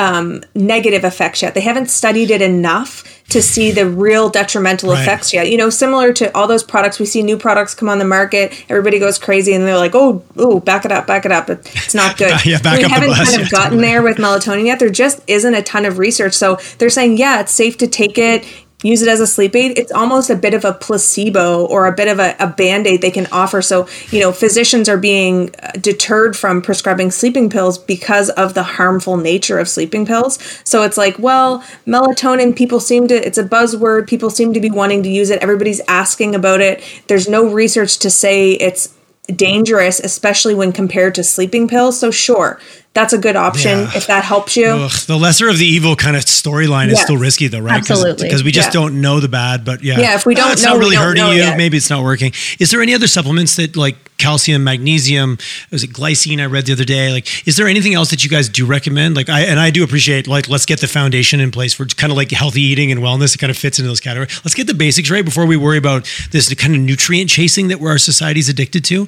[0.02, 1.54] um, negative effects yet.
[1.54, 5.02] They haven't studied it enough to see the real detrimental Right.
[5.02, 5.50] effects yet.
[5.50, 8.52] You know, similar to all those products, we see new products come on the market,
[8.70, 11.94] everybody goes crazy, and they're like, "Oh, oh, back it up, back it up." It's
[11.94, 12.34] not good.
[12.46, 13.30] Yeah, back we up haven't bus.
[13.30, 13.82] kind of Yeah, gotten totally.
[13.84, 14.80] there with melatonin yet.
[14.80, 18.18] There just isn't a ton of research, so they're saying, yeah, it's safe to take
[18.18, 18.44] it.
[18.84, 19.78] Use it as a sleep aid.
[19.78, 23.02] It's almost a bit of a placebo or a bit of a, a band aid
[23.02, 23.62] they can offer.
[23.62, 28.64] So, you know, physicians are being uh, deterred from prescribing sleeping pills because of the
[28.64, 30.40] harmful nature of sleeping pills.
[30.64, 34.08] So it's like, well, melatonin, people seem to, it's a buzzword.
[34.08, 35.42] People seem to be wanting to use it.
[35.42, 36.84] Everybody's asking about it.
[37.08, 38.96] There's no research to say it's
[39.28, 42.00] dangerous, especially when compared to sleeping pills.
[42.00, 42.60] So, sure,
[42.94, 43.92] that's a good option Yeah.
[43.96, 44.68] if that helps you.
[44.68, 47.78] Ugh, the lesser of the evil kind of storyline is still risky, though, right?
[47.78, 48.28] Absolutely.
[48.28, 48.82] Because we just Yeah.
[48.82, 50.00] don't know the bad, but yeah.
[50.00, 51.34] Yeah, if we Ah, don't it's know, not really hurting you.
[51.34, 51.58] yet.
[51.58, 52.34] Maybe it's not working.
[52.60, 55.38] Is there any other supplements that like calcium, magnesium?
[55.72, 56.40] Was it glycine?
[56.42, 57.12] I read the other day.
[57.12, 59.16] Like, is there anything else that you guys do recommend?
[59.16, 62.12] Like, I and I do appreciate like let's get the foundation in place for kind
[62.12, 63.34] of like healthy eating and wellness.
[63.34, 64.42] It kind of fits into those categories.
[64.44, 67.82] Let's get the basics right before we worry about this kind of nutrient chasing that
[67.82, 69.08] our society's addicted to.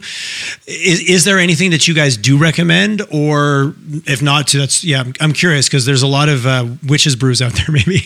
[0.68, 3.73] Is, is there anything that you guys do recommend, or
[4.06, 7.42] if not, to that's yeah, I'm, curious because there's a lot of uh, witches brews
[7.42, 8.02] out there, maybe.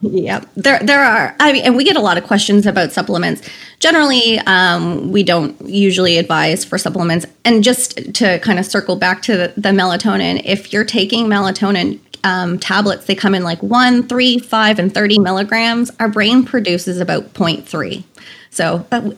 [0.00, 1.34] Yeah, there there are.
[1.40, 3.48] I mean, and we get a lot of questions about supplements.
[3.78, 7.26] Generally, um, we don't usually advise for supplements.
[7.44, 11.98] And just to kind of circle back to the, the melatonin, if you're taking melatonin
[12.24, 15.90] um, tablets, they come in like one, three, five, and thirty milligrams.
[15.98, 18.04] Our brain produces about 0.3.
[18.52, 19.00] So uh,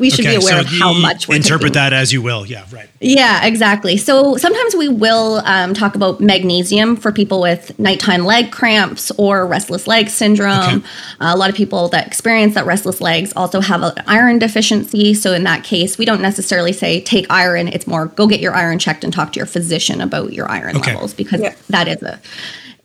[0.00, 1.74] we should be aware of how much we're interpret taking.
[1.74, 2.46] that as you will.
[2.46, 2.88] Yeah, right.
[2.98, 3.98] Yeah, exactly.
[3.98, 9.46] So sometimes we will um, talk about magnesium for people with nighttime leg cramps or
[9.46, 10.60] restless leg syndrome.
[10.78, 10.86] Okay.
[11.20, 15.12] Uh, a lot of people that experience that restless legs also have an iron deficiency.
[15.12, 17.68] So in that case, we don't necessarily say take iron.
[17.68, 20.76] It's more go get your iron checked and talk to your physician about your iron
[20.78, 20.94] Okay.
[20.94, 21.54] levels because Yeah.
[21.68, 22.18] that is a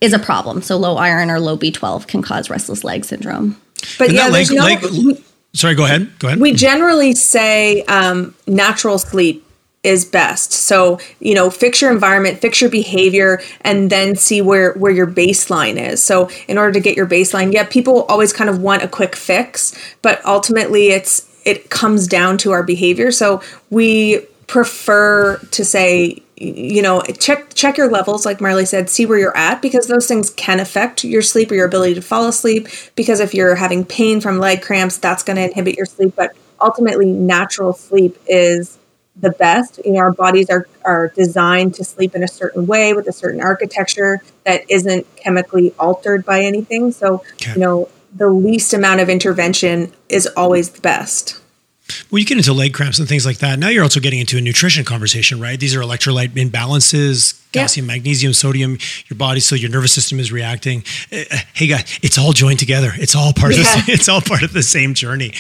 [0.02, 0.62] is a problem.
[0.62, 3.60] So low iron or low B12 can cause restless leg syndrome.
[3.98, 4.88] But And yeah, that there's leg- no.
[4.90, 5.24] leg-
[5.60, 6.18] Sorry, go ahead.
[6.20, 6.40] Go ahead.
[6.40, 9.46] we generally say um, natural sleep
[9.84, 10.54] is best.
[10.54, 15.06] So you know, fix your environment, fix your behavior, and then see where where your
[15.06, 16.02] baseline is.
[16.02, 19.18] So in order to get your baseline, yeah, people always kind of want a quick
[19.18, 23.12] fix, but ultimately, it's it comes down to our behavior.
[23.12, 29.06] So we prefer to say you know check check your levels like marley said see
[29.06, 32.28] where you're at because those things can affect your sleep or your ability to fall
[32.28, 36.14] asleep because if you're having pain from leg cramps that's going to inhibit your sleep
[36.16, 38.78] but ultimately natural sleep is
[39.18, 42.94] the best you know our bodies are are designed to sleep in a certain way
[42.94, 47.54] with a certain architecture that isn't chemically altered by anything so Okay.
[47.54, 51.39] you know the least amount of intervention is always the best
[52.12, 53.60] Well, you get into leg cramps and things like that.
[53.60, 55.60] Now you're also getting into a nutrition conversation, right?
[55.60, 57.62] These are electrolyte imbalances, Yeah.
[57.62, 58.78] calcium, magnesium, sodium,
[59.08, 60.84] your body, so your nervous system is reacting.
[61.12, 61.24] Uh,
[61.54, 62.94] Hey, guys, it's all joined together.
[62.98, 65.34] It's all part of the, it's all part of the same journey.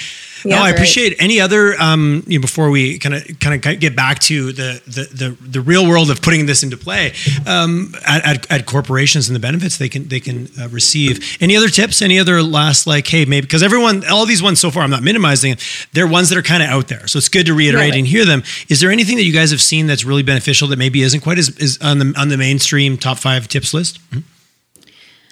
[0.45, 0.73] Yeah, no, I right.
[0.75, 4.51] appreciate any other um, you know, before we kind of kind of get back to
[4.53, 7.13] the, the the the real world of putting this into play
[7.45, 11.37] um, at, at, at corporations and the benefits they can they can uh, receive.
[11.41, 12.01] Any other tips?
[12.01, 15.03] Any other last like hey maybe because everyone all these ones so far I'm not
[15.03, 15.57] minimizing.
[15.93, 17.97] They're ones that are kind of out there, so it's good to reiterate Right.
[17.99, 18.43] and hear them.
[18.69, 21.37] Is there anything that you guys have seen that's really beneficial that maybe isn't quite
[21.37, 23.99] as is on the on the mainstream top five tips list?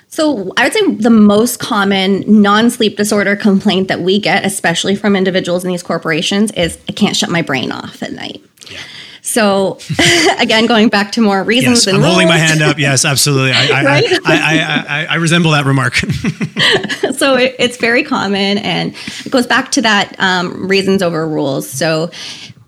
[0.10, 5.16] So I would say the most common non-sleep disorder complaint that we get, especially from
[5.16, 8.42] individuals in these corporations, is I can't shut my brain off at night.
[9.28, 9.78] So
[10.40, 12.80] again, going back to more reasons Yes, than I'm holding my hand up.
[12.80, 13.52] Yes, absolutely.
[13.52, 14.06] I I, Right?
[14.26, 15.96] I, I, I, I resemble that remark.
[17.16, 18.96] so it, it's very common and
[19.26, 22.10] it goes back to that um, reasons over rules so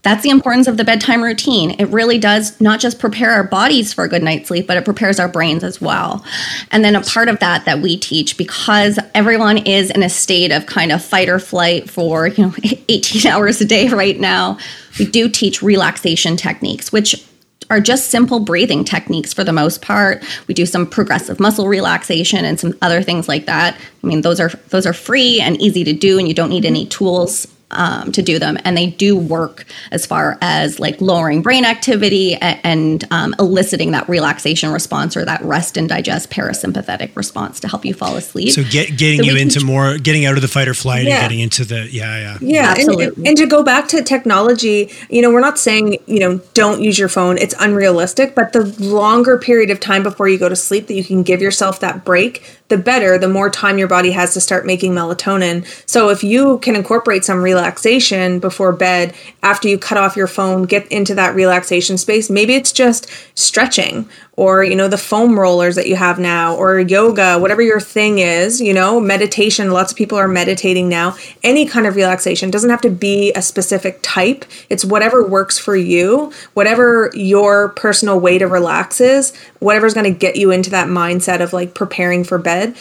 [0.09, 3.93] that's the importance of the bedtime routine it really does not just prepare our bodies
[3.93, 6.25] for a good night's sleep but it prepares our brains as well
[6.71, 10.51] and then a part of that that we teach because everyone is in a state
[10.51, 12.53] of kind of fight or flight for you know
[12.89, 14.57] 18 hours a day right now
[14.97, 17.23] we do teach relaxation techniques which
[17.69, 20.23] are just simple breathing techniques for the most part.
[20.47, 23.79] We do some progressive muscle relaxation and some other things like that.
[24.03, 26.65] I mean, those are those are free and easy to do, and you don't need
[26.65, 31.41] any tools um, to do them, and they do work as far as like lowering
[31.41, 37.15] brain activity and, and um, eliciting that relaxation response or that rest and digest parasympathetic
[37.15, 38.51] response to help you fall asleep.
[38.51, 41.05] So get getting So you into can- more, getting out of the fight or flight
[41.05, 41.15] Yeah.
[41.15, 42.37] and getting into the yeah yeah.
[42.41, 46.37] Yeah, and, and to go back to technology, you know, we're not saying, you know,
[46.53, 47.37] don't use your phone.
[47.37, 51.03] It's unrealistic, but the longer period of time before you go to sleep that you
[51.03, 54.65] can give yourself that break, the better, the more time your body has to start
[54.65, 55.65] making melatonin.
[55.87, 59.13] So if you can incorporate some relaxation before bed
[59.43, 64.07] after you cut off your phone, get into that relaxation space, maybe it's just stretching
[64.39, 68.19] or you know the foam rollers that you have now or yoga whatever your thing
[68.19, 71.15] is you know meditation lots of people are meditating now.
[71.43, 72.49] Any kind of relaxation.
[72.49, 74.45] Doesn't have to be a specific type.
[74.69, 80.17] It's whatever works for you whatever your personal way to relax is whatever's going to
[80.17, 82.75] get you into that mindset of like preparing for bed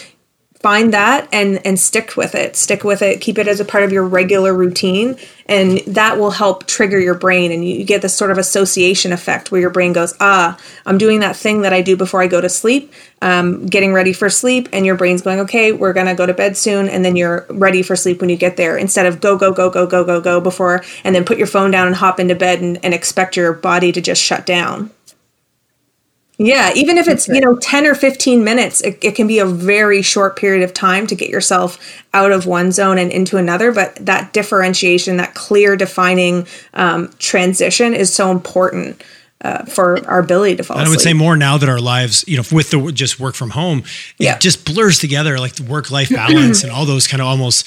[0.61, 2.57] find that and and stick with it.
[2.57, 3.21] Stick with it.
[3.21, 5.17] Keep it as a part of your regular routine
[5.49, 9.51] and that will help trigger your brain and you, get this sort of association effect
[9.51, 12.41] where your brain goes ah i'm doing that thing that i do before i go
[12.41, 12.93] to sleep.
[13.21, 16.57] Um, getting ready for sleep and your brain's going okay we're gonna go to bed
[16.57, 19.53] soon and then you're ready for sleep when you get there instead of go go
[19.53, 22.37] go go go go go before and then put your phone down and hop into
[22.37, 24.91] bed and, and expect your body to just shut down
[26.39, 29.47] yeah, even if it's, you know, 10 or 15 minutes, it, it can be a
[29.47, 33.73] very short period of time to get yourself out of one zone and into another.
[33.73, 39.03] But that differentiation, that clear defining um, transition is so important
[39.41, 42.25] uh, for our ability to fall And I would say more now that our lives,
[42.29, 43.81] you know, with the just work from home,
[44.19, 44.39] it Yeah.
[44.39, 47.67] just blurs together like the work life balance and all those kind of almost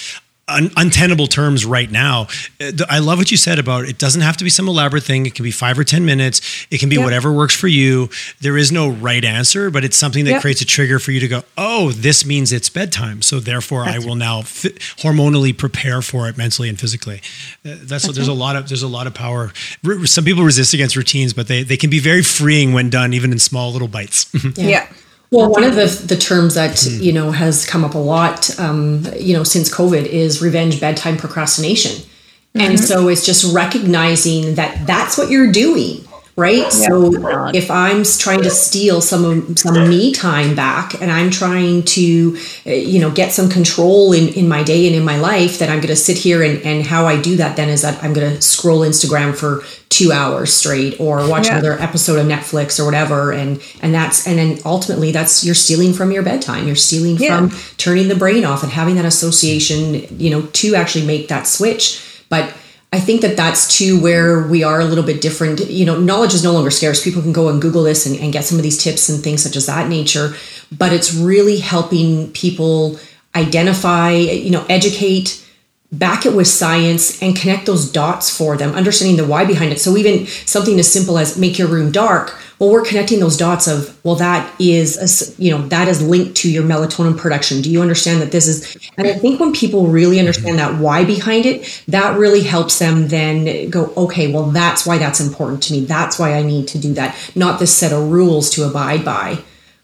[0.51, 2.27] un- untenable terms right now.
[2.59, 5.25] Uh, I love what you said about it doesn't have to be some elaborate thing.
[5.25, 6.41] It can be five or 10 minutes.
[6.69, 7.03] It can be Yeah.
[7.03, 8.09] whatever works for you.
[8.41, 10.41] There is no right answer, but it's something that Yep.
[10.41, 13.21] creates a trigger for you to go, oh, this means it's bedtime.
[13.21, 17.21] So therefore I will now fi- hormonally prepare for it mentally and physically.
[17.65, 19.51] Uh, that's, there's a lot of, there's a lot of power.
[19.85, 23.13] R- some people resist against routines, but they, they can be very freeing when done,
[23.13, 24.25] even in small little bites.
[24.57, 24.87] yeah.
[25.31, 29.05] Well, one of the the terms that you know has come up a lot, um,
[29.17, 32.05] you know, since COVID is revenge bedtime procrastination,
[32.53, 36.05] and so it's just recognizing that that's what you're doing,
[36.35, 36.71] right?
[36.71, 37.11] So
[37.53, 42.37] if I'm trying to steal some of some me time back, and I'm trying to,
[42.65, 45.69] uh, you know, get some control in in my day and in my life, then
[45.69, 48.13] I'm going to sit here and and how I do that then is that I'm
[48.13, 51.53] going to scroll Instagram for two hours straight or watch Yeah.
[51.57, 55.91] another episode of Netflix or whatever and and that's and then ultimately that's you're stealing
[55.91, 57.35] from your bedtime you're stealing Yeah.
[57.37, 61.45] from turning the brain off and having that association you know to actually make that
[61.45, 62.53] switch but
[62.93, 65.61] I think that that's too where we are a little bit different.
[65.69, 67.01] You know, knowledge is no longer scarce.
[67.01, 69.41] People can go and Google this and, and get some of these tips and things
[69.41, 70.33] such as that nature.
[70.77, 72.99] But it's really helping people
[73.33, 75.45] identify, you know, educate,
[75.93, 79.79] back it with science and connect those dots for them, understanding the why behind it.
[79.79, 83.67] So even something as simple as make your room dark, well, we're connecting those dots
[83.67, 87.59] of, well, that is, a you know, that is linked to your melatonin production.
[87.59, 91.03] Do you understand that this is, and I think when people really understand that why
[91.03, 95.73] behind it, that really helps them then go, okay, well, that's why that's important to
[95.73, 95.85] me.
[95.85, 97.17] That's why I need to do that.
[97.33, 99.39] Not this set of rules to abide by.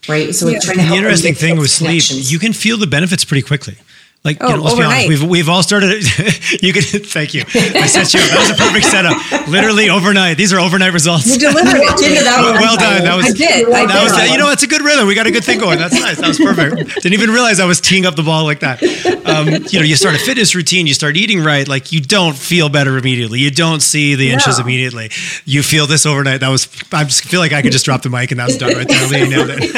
[0.07, 0.35] Right.
[0.35, 2.85] So it's trying to the help them interesting thing with sleep, you can feel the
[2.85, 3.75] benefits pretty quickly.
[4.23, 6.03] Like, you Oh, know, let's be honest, we've, we've all started.
[6.61, 7.43] you can thank you.
[7.47, 8.27] I set you up.
[8.31, 9.47] That was a perfect setup.
[9.47, 10.35] Literally overnight.
[10.37, 11.27] These are overnight results.
[11.31, 12.23] You delivered it.
[12.25, 13.03] That well, well done.
[13.03, 13.27] That was.
[13.27, 13.69] I did.
[13.71, 14.31] I That was.
[14.31, 15.07] You know, it's a good rhythm.
[15.07, 15.77] We got a good thing going.
[15.79, 16.17] That's nice.
[16.19, 16.95] That was perfect.
[16.95, 18.83] Didn't even realize I was teeing up the ball like that.
[19.25, 20.87] Um, you know, you start a fitness routine.
[20.87, 21.65] You start eating right.
[21.67, 23.39] Like you don't feel better immediately.
[23.39, 24.65] You don't see the inches No.
[24.65, 25.09] immediately.
[25.45, 26.41] You feel this overnight.
[26.41, 26.67] That was.
[26.91, 28.87] I just feel like I could just drop the mic and that was done right
[28.87, 29.07] there.
[29.07, 29.71] Lee nailed it.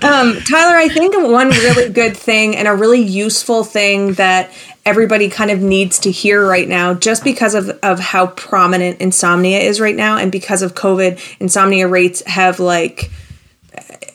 [0.00, 3.79] Tyler, I think one really good thing and a really useful thing
[4.14, 4.52] that
[4.84, 9.58] everybody kind of needs to hear right now, just because of, of how prominent insomnia
[9.58, 13.10] is right now, and because of COVID, insomnia rates have like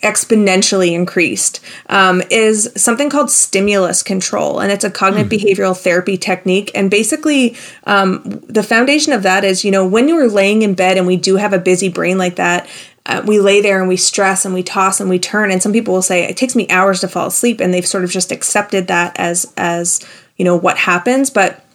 [0.06, 1.60] exponentially increased
[1.90, 4.60] um, is something called stimulus control.
[4.60, 6.70] And it's a cognitive behavioral therapy technique.
[6.76, 10.98] And basically um, the foundation of that is you know when you're laying in bed
[10.98, 12.68] and we do have a busy brain like that
[13.06, 15.52] uh, we lay there and we stress and we toss and we turn.
[15.52, 17.60] And some people will say it takes me hours to fall asleep.
[17.60, 20.06] And they've sort of just accepted that as as
[20.38, 21.30] you know what happens.
[21.30, 21.66] But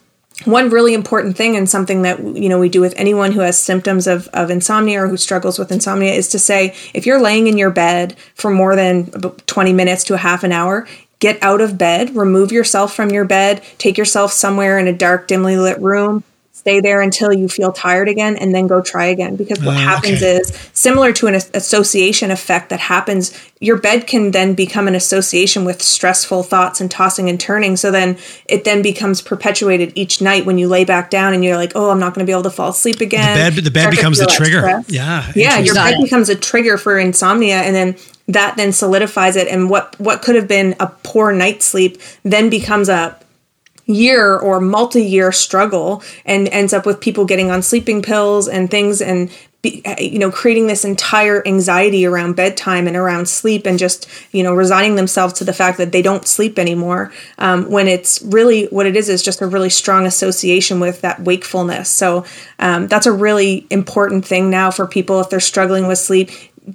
[0.45, 3.63] one really important thing and something that you know we do with anyone who has
[3.63, 7.47] symptoms of, of insomnia or who struggles with insomnia is to say if you're laying
[7.47, 11.61] in your bed for more than 20 minutes to a half an hour get out
[11.61, 15.79] of bed remove yourself from your bed take yourself somewhere in a dark dimly lit
[15.79, 16.25] room
[16.61, 19.81] stay there until you feel tired again and then go try again because what Uh,
[19.81, 20.37] happens okay.
[20.41, 25.65] is similar to an association effect that happens your bed can then become an association
[25.65, 30.45] with stressful thoughts and tossing and turning so then it then becomes perpetuated each night
[30.47, 32.43] when you lay back down and you're like oh i'm not going to be able
[32.51, 34.59] to fall asleep again bed- the bed becomes the trigger.
[34.61, 34.85] stress.
[34.91, 37.97] Yeah, yeah your bed becomes a trigger for insomnia and then
[38.29, 42.51] that then solidifies it and what what could have been a poor night's sleep then
[42.51, 43.17] becomes a
[43.95, 49.01] year or multi-year struggle and ends up with people getting on sleeping pills and things
[49.01, 49.31] and
[49.63, 54.43] be, you know creating this entire anxiety around bedtime and around sleep and just you
[54.43, 58.67] know resigning themselves to the fact that they don't sleep anymore um, when it's really
[58.67, 61.91] what it is is just a really strong association with that wakefulness.
[61.91, 62.25] So
[62.59, 66.31] um, that's a really important thing now for people if they're struggling with sleep.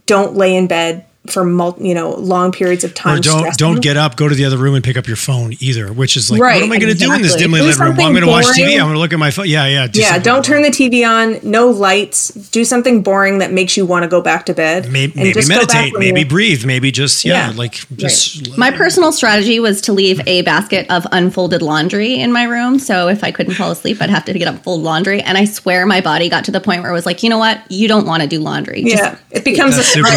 [0.05, 3.57] Don't lay in bed for mul- you know long periods of time Or don't stressing.
[3.57, 5.91] don't get up, go to the other room and pick up your phone either.
[5.93, 7.77] Which is like, Right, what am I going to do in this dimly Do lit
[7.79, 7.95] room?
[7.95, 8.73] Well, I'm going to watch TV.
[8.73, 9.47] I'm going to look at my phone.
[9.47, 9.87] Yeah, yeah.
[9.87, 11.39] do Yeah, don't turn the TV on.
[11.49, 12.29] No lights.
[12.29, 14.91] Do something boring that makes you want to go back to bed.
[14.91, 15.93] Maybe, And maybe just meditate.
[15.97, 16.65] Maybe you're- breathe.
[16.65, 17.57] Maybe just yeah, Yeah.
[17.57, 22.43] like just My personal strategy was to leave a basket of unfolded laundry in my
[22.43, 22.79] room.
[22.79, 25.21] So if I couldn't fall asleep, I'd have to get up and fold laundry.
[25.21, 27.37] And I swear my body got to the point where it was like, you know
[27.37, 27.59] what?
[27.71, 28.83] You don't want to do laundry.
[28.83, 30.07] Just- Yeah, it becomes That's a super,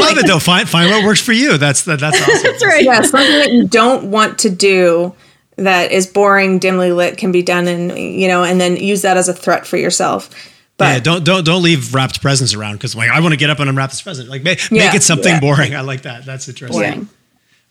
[0.00, 0.18] that's personal super.
[0.18, 0.38] I love it though.
[0.38, 1.58] Find find what works for you.
[1.58, 2.42] That's that, that's awesome.
[2.42, 2.82] That's right.
[2.84, 5.14] Yeah, something that you don't want to do
[5.56, 9.16] that is boring, dimly lit can be done, and you know, and then use that
[9.16, 10.30] as a threat for yourself.
[10.76, 13.50] But yeah, don't don't don't leave wrapped presents around because like I want to get
[13.50, 14.30] up and unwrap this present.
[14.30, 15.40] Like make, make it something yeah.
[15.40, 15.74] boring.
[15.74, 16.24] I like that.
[16.24, 16.80] That's interesting.
[16.80, 17.08] Boring.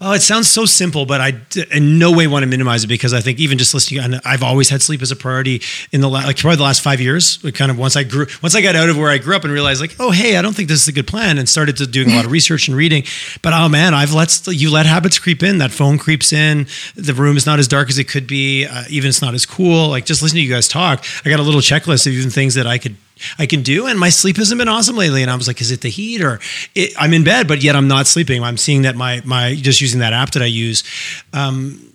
[0.02, 1.41] Oh, it sounds so simple, but I
[1.72, 4.70] in no way want to minimize it because I think even just listening, I've always
[4.70, 7.38] had sleep as a priority in the like probably the last five years.
[7.54, 9.52] Kind of once I grew, once I got out of where I grew up and
[9.52, 11.86] realized like, oh hey, I don't think this is a good plan, and started to
[11.86, 13.04] doing a lot of research and reading.
[13.41, 15.58] But oh man, I've let you let habits creep in.
[15.58, 16.68] That phone creeps in.
[16.95, 18.68] The room is not as dark as it could be.
[18.68, 19.89] Uh, even it's not as cool.
[19.89, 22.56] Like just listening to you guys talk, I got a little checklist of even things
[22.56, 22.95] that I could
[23.38, 23.88] I can do.
[23.88, 25.22] And my sleep hasn't been awesome lately.
[25.22, 26.40] And I was like, is it the heat or
[26.76, 28.44] it, I'm in bed, but yet I'm not sleeping.
[28.44, 30.84] I'm seeing that my, my, just using that app that I use,
[31.34, 31.86] um,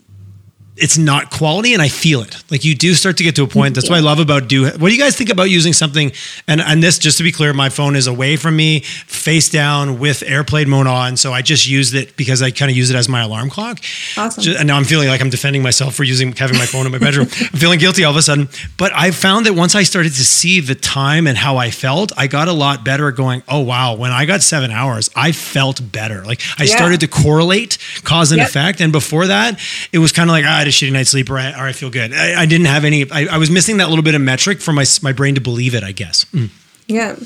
[0.76, 2.42] it's not quality and I feel it.
[2.50, 3.76] Like you do start to get to a point.
[3.76, 4.64] That's what I love about do.
[4.64, 6.10] What do you guys think about using something?
[6.48, 10.00] And and this, just to be clear, my phone is away from me, face down
[10.00, 11.16] with airplane mode on.
[11.16, 13.78] So I just used it because I kind of use it as my alarm clock.
[14.16, 14.42] Awesome.
[14.42, 16.90] Ju- and now I'm feeling like I'm defending myself for using having my phone in
[16.92, 17.28] my bedroom.
[17.40, 18.48] I'm feeling guilty all of a sudden.
[18.76, 22.10] But I found that once I started to see the time and how I felt,
[22.18, 25.30] I got a lot better at going, oh wow, when I got seven hours, I
[25.30, 26.24] felt better.
[26.24, 26.74] Like I Yeah.
[26.76, 28.48] started to correlate cause and Yep.
[28.48, 28.80] effect.
[28.80, 29.60] And before that,
[29.92, 31.72] it was kind of like, ah, had a shitty night's sleep or I, or I
[31.72, 32.12] feel good.
[32.12, 34.72] I, I didn't have any, I, I was missing that little bit of metric for
[34.72, 36.24] my, my brain to believe it, I guess.
[36.26, 36.50] Mm.
[36.86, 37.16] Yeah.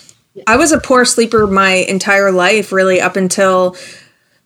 [0.46, 3.76] I was a poor sleeper my entire life, really, up until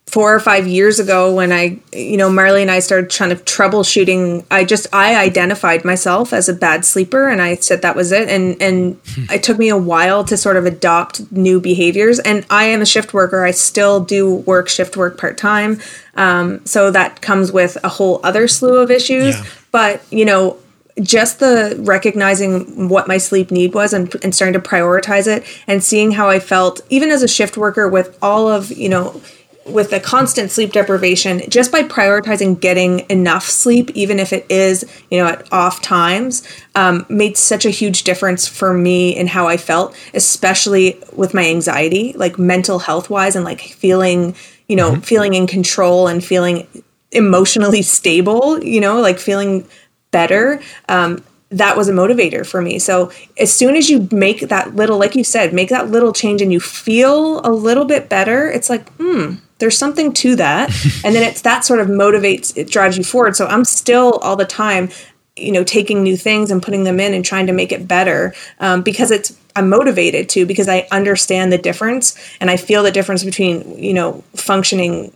[0.06, 3.36] four or five years ago when I, you know, Marley and I started trying to
[3.36, 4.44] troubleshooting.
[4.50, 8.28] I just, I identified myself as a bad sleeper and I said that was it.
[8.28, 12.18] And, and it took me a while to sort of adopt new behaviors.
[12.18, 13.44] And I am a shift worker.
[13.44, 15.80] I still do work shift work part time.
[16.14, 19.36] Um, so that comes with a whole other slew of issues.
[19.36, 19.44] Yeah.
[19.70, 20.58] But, you know,
[21.00, 25.82] just the recognizing what my sleep need was and, and starting to prioritize it and
[25.82, 29.20] seeing how I felt, even as a shift worker with all of, you know,
[29.64, 34.84] with the constant sleep deprivation, just by prioritizing getting enough sleep, even if it is,
[35.08, 36.42] you know, at off times,
[36.74, 41.46] um, made such a huge difference for me in how I felt, especially with my
[41.46, 44.34] anxiety, like mental health wise, and like feeling,
[44.68, 46.66] you know, feeling in control and feeling
[47.10, 49.66] emotionally stable, you know, like feeling
[50.10, 50.60] better.
[50.88, 52.78] Um, that was a motivator for me.
[52.78, 56.40] So as soon as you make that little, like you said, make that little change
[56.40, 60.70] and you feel a little bit better, it's like, hmm, there's something to that.
[61.04, 63.36] and then it's that sort of motivates, it drives you forward.
[63.36, 64.88] So I'm still all the time,
[65.42, 68.34] you know, taking new things and putting them in and trying to make it better
[68.60, 72.90] um, because it's, I'm motivated to because I understand the difference and I feel the
[72.92, 75.14] difference between, you know, functioning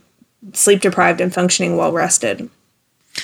[0.53, 2.49] sleep deprived and functioning well rested.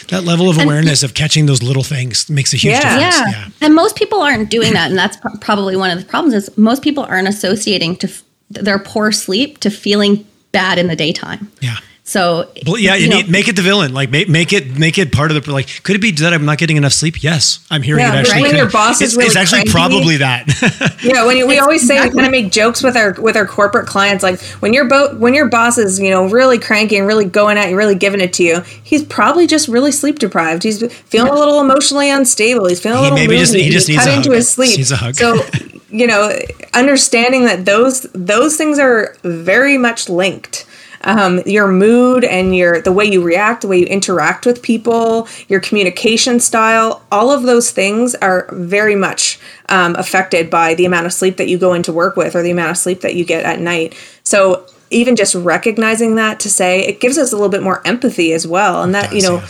[0.10, 2.96] That level of awareness of catching those little things makes a huge Yeah.
[2.98, 3.32] difference.
[3.32, 3.48] Yeah.
[3.62, 4.90] And most people aren't doing that.
[4.90, 8.24] And that's pro- probably one of the problems is most people aren't associating to f-
[8.50, 11.52] their poor sleep to feeling bad in the daytime.
[11.62, 11.78] Yeah.
[12.06, 13.94] So Well, yeah, you, know, need make it the villain.
[13.94, 15.84] Like make make it make it part of the like.
[15.84, 17.24] Could it be that I'm not getting enough sleep?
[17.24, 18.18] Yes, I'm hearing Yeah, it.
[18.20, 18.42] Actually, right.
[18.50, 19.72] When your boss it's, is it's really actually cranky.
[19.72, 20.90] probably that.
[21.04, 23.46] Yeah, when you, we always say we kind of make jokes with our with our
[23.46, 27.06] corporate clients, like when your bo- when your boss is you know really cranky and
[27.08, 30.64] really going at you, really giving it to you, he's probably just really sleep deprived.
[30.64, 32.68] He's feeling a little emotionally unstable.
[32.68, 34.76] He's feeling a little maybe just- he just He's needs cut a into his sleep.
[34.78, 35.16] He's a hug.
[35.16, 35.42] So
[35.90, 36.32] you know,
[36.74, 40.66] understanding that those those things are very much linked.
[41.04, 45.28] Um, your mood and your the way you react, the way you interact with people,
[45.48, 49.40] your communication style, all of those things are very much
[49.70, 52.52] um, affected by the amount of sleep that you go into work with or the
[52.52, 53.96] amount of sleep that you get at night.
[54.24, 58.32] So even just recognizing that to say it gives us a little bit more empathy
[58.34, 59.38] as well, and that does, you know.
[59.38, 59.48] yeah.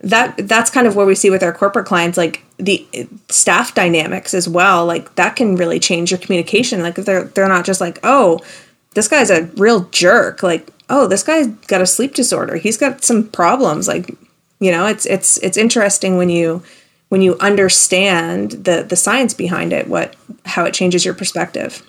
[0.00, 2.86] That that's kind of where we see with our corporate clients, like the
[3.30, 4.84] staff dynamics as well.
[4.84, 6.82] Like that can really change your communication.
[6.82, 8.42] Like if they're they're not just like, oh,
[8.94, 10.42] this guy's a real jerk.
[10.42, 12.56] Like, oh, this guy's got a sleep disorder.
[12.56, 13.88] He's got some problems.
[13.88, 14.10] Like,
[14.60, 16.62] you know, it's it's it's interesting when you
[17.08, 20.16] when you understand the the science behind it, what
[20.46, 21.82] how it changes your perspective.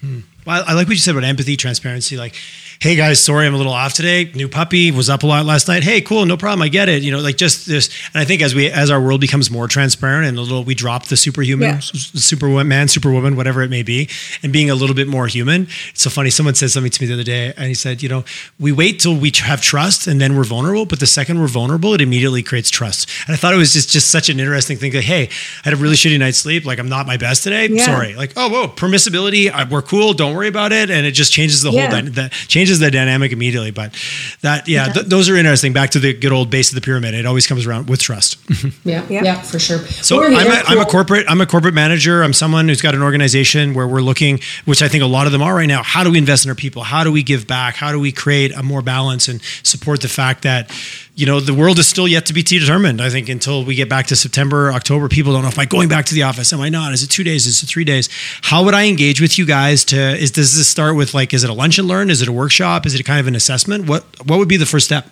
[0.00, 0.20] Hmm.
[0.46, 2.16] Well, I like what you said about empathy, transparency.
[2.16, 2.36] Like,
[2.80, 4.30] hey guys, sorry I'm a little off today.
[4.34, 5.82] New puppy was up a lot last night.
[5.82, 6.62] Hey, cool, no problem.
[6.62, 7.02] I get it.
[7.02, 7.88] You know, like just this.
[8.14, 10.74] And I think as we as our world becomes more transparent and a little, we
[10.74, 11.80] drop the superhuman, Yeah.
[11.80, 14.08] superman, superwoman, whatever it may be,
[14.42, 15.66] and being a little bit more human.
[15.90, 16.30] It's so funny.
[16.30, 18.24] Someone said something to me the other day, and he said, you know,
[18.60, 21.92] we wait till we have trust and then we're vulnerable, but the second we're vulnerable,
[21.94, 23.08] it immediately creates trust.
[23.26, 24.92] And I thought it was just just such an interesting thing.
[24.92, 25.30] Like, hey, I
[25.64, 26.64] had a really shitty night's sleep.
[26.64, 27.66] Like, I'm not my best today.
[27.68, 27.84] Yeah.
[27.84, 28.14] Sorry.
[28.14, 29.50] Like, oh, whoa, permissibility.
[29.50, 30.12] I, we're cool.
[30.12, 30.90] Don't worry about it.
[30.90, 31.90] And it just changes the Yeah.
[31.90, 33.70] whole dy- that changes the dynamic immediately.
[33.72, 33.94] But
[34.42, 35.72] that, yeah, th- those are interesting.
[35.72, 37.14] Back to the good old base of the pyramid.
[37.14, 38.44] It always comes around with trust.
[38.46, 38.88] Mm-hmm.
[38.88, 39.24] Yeah, Yeah.
[39.24, 39.78] yeah, for sure.
[39.86, 42.22] So We're in the I'm a, air I'm a corporate I'm a corporate manager.
[42.22, 45.32] I'm someone who's got an organization where we're looking, which I think a lot of
[45.32, 45.82] them are right now.
[45.82, 46.82] How do we invest in our people?
[46.82, 47.76] How do we give back?
[47.76, 50.70] How do we create a more balance and support the fact that
[51.16, 53.00] you know the world is still yet to be determined.
[53.00, 55.88] I think until we get back to September, October, people don't know if I going
[55.88, 56.52] back to the office?
[56.52, 56.92] Am I not?
[56.92, 57.46] Is it two days?
[57.46, 58.10] Is it three days?
[58.42, 59.82] How would I engage with you guys?
[59.86, 62.10] To is does this start with like is it a lunch and learn?
[62.10, 62.84] Is it a workshop?
[62.84, 63.88] Is it kind of an assessment?
[63.88, 65.10] What what would be the first step?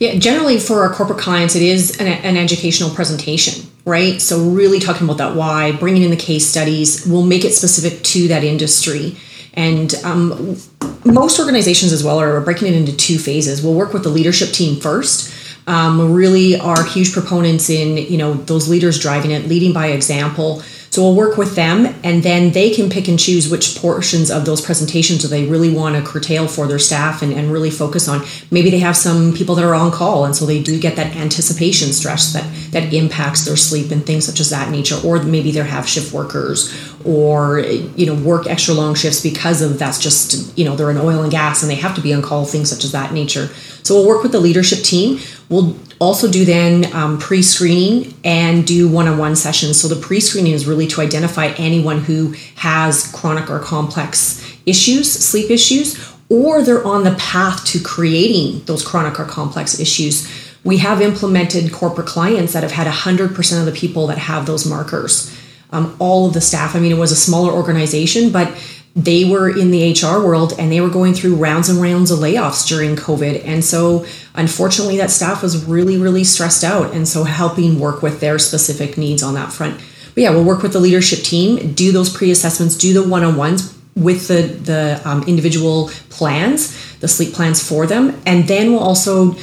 [0.00, 4.20] Yeah, generally for our corporate clients, it is an, an educational presentation, right?
[4.20, 8.02] So, really talking about that why, bringing in the case studies, we'll make it specific
[8.04, 9.16] to that industry.
[9.54, 10.56] And um,
[11.04, 13.62] most organizations as well are breaking it into two phases.
[13.62, 15.34] We'll work with the leadership team first.
[15.66, 20.62] Um, really are huge proponents in you know those leaders driving it, leading by example.
[20.90, 24.44] So we'll work with them, and then they can pick and choose which portions of
[24.44, 28.08] those presentations do they really want to curtail for their staff and, and really focus
[28.08, 28.26] on.
[28.50, 31.14] Maybe they have some people that are on call, and so they do get that
[31.14, 34.96] anticipation stress that that impacts their sleep and things such as that nature.
[35.04, 36.74] Or maybe they have shift workers,
[37.04, 40.98] or you know work extra long shifts because of that's just you know they're in
[40.98, 43.46] oil and gas and they have to be on call, things such as that nature.
[43.84, 45.20] So we'll work with the leadership team.
[45.48, 49.80] We'll also do then um, pre-screening and do one-on-one sessions.
[49.80, 55.50] So the pre-screening is really to identify anyone who has chronic or complex issues, sleep
[55.50, 60.28] issues, or they're on the path to creating those chronic or complex issues.
[60.64, 64.66] We have implemented corporate clients that have had 100% of the people that have those
[64.66, 65.36] markers.
[65.72, 66.74] Um, all of the staff.
[66.74, 68.48] I mean, it was a smaller organization, but
[68.96, 72.18] they were in the HR world and they were going through rounds and rounds of
[72.18, 73.44] layoffs during COVID.
[73.44, 76.92] And so, unfortunately, that staff was really, really stressed out.
[76.92, 79.80] And so, helping work with their specific needs on that front.
[80.14, 83.22] But yeah, we'll work with the leadership team, do those pre assessments, do the one
[83.22, 88.20] on ones with the, the um, individual plans, the sleep plans for them.
[88.26, 89.36] And then we'll also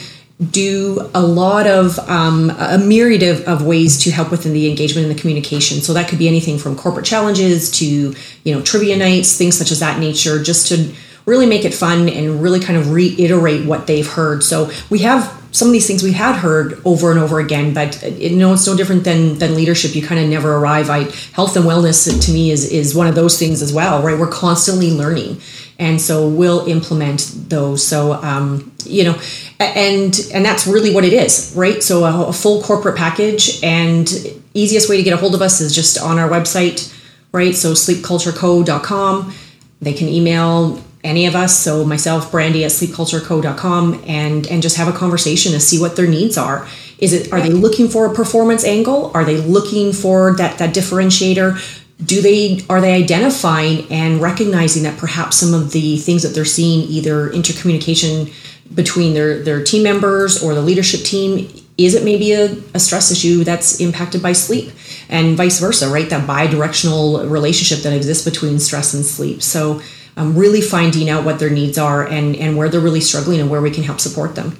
[0.52, 5.08] do a lot of um, a myriad of, of ways to help within the engagement
[5.08, 5.82] and the communication.
[5.82, 9.72] So that could be anything from corporate challenges to you know trivia nights things such
[9.72, 10.94] as that nature just to
[11.26, 14.44] really make it fun and really kind of reiterate what they've heard.
[14.44, 18.02] So we have some of these things we had heard over and over again but
[18.20, 19.96] you know it's no different than than leadership.
[19.96, 20.92] You kind of never arrive.
[20.92, 24.20] I health and wellness to me is is one of those things as well right?
[24.20, 25.42] We're constantly learning
[25.80, 27.86] and so we'll implement those.
[27.86, 29.20] So um, you know
[29.60, 31.82] and and that's really what it is right?
[31.82, 34.10] So a, a, full corporate package and
[34.54, 36.94] easiest way to get a hold of us is just on our website
[37.32, 37.56] right?
[37.56, 39.34] So sleepcultureco.com
[39.82, 41.58] they can email any of us.
[41.58, 46.08] So myself brandy at sleepcultureco.com and and just have a conversation to see what their
[46.08, 46.68] needs are.
[47.00, 49.12] Is it are they looking for a performance angle?
[49.14, 54.98] Are they looking for that that differentiator do they are they identifying and recognizing that
[54.98, 58.32] perhaps some of the things that they're seeing either intercommunication
[58.74, 63.12] between their their team members or the leadership team is it maybe a, a stress
[63.12, 64.72] issue that's impacted by sleep?
[65.10, 66.10] And vice versa right?
[66.10, 69.44] That bi-directional relationship that exists between stress and sleep.
[69.44, 69.82] So
[70.18, 73.50] um, really finding out what their needs are and and where they're really struggling and
[73.50, 74.60] where we can help support them.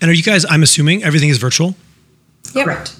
[0.00, 1.74] And are you guys i'm assuming everything is virtual?
[2.54, 2.64] Yep.
[2.64, 2.99] correct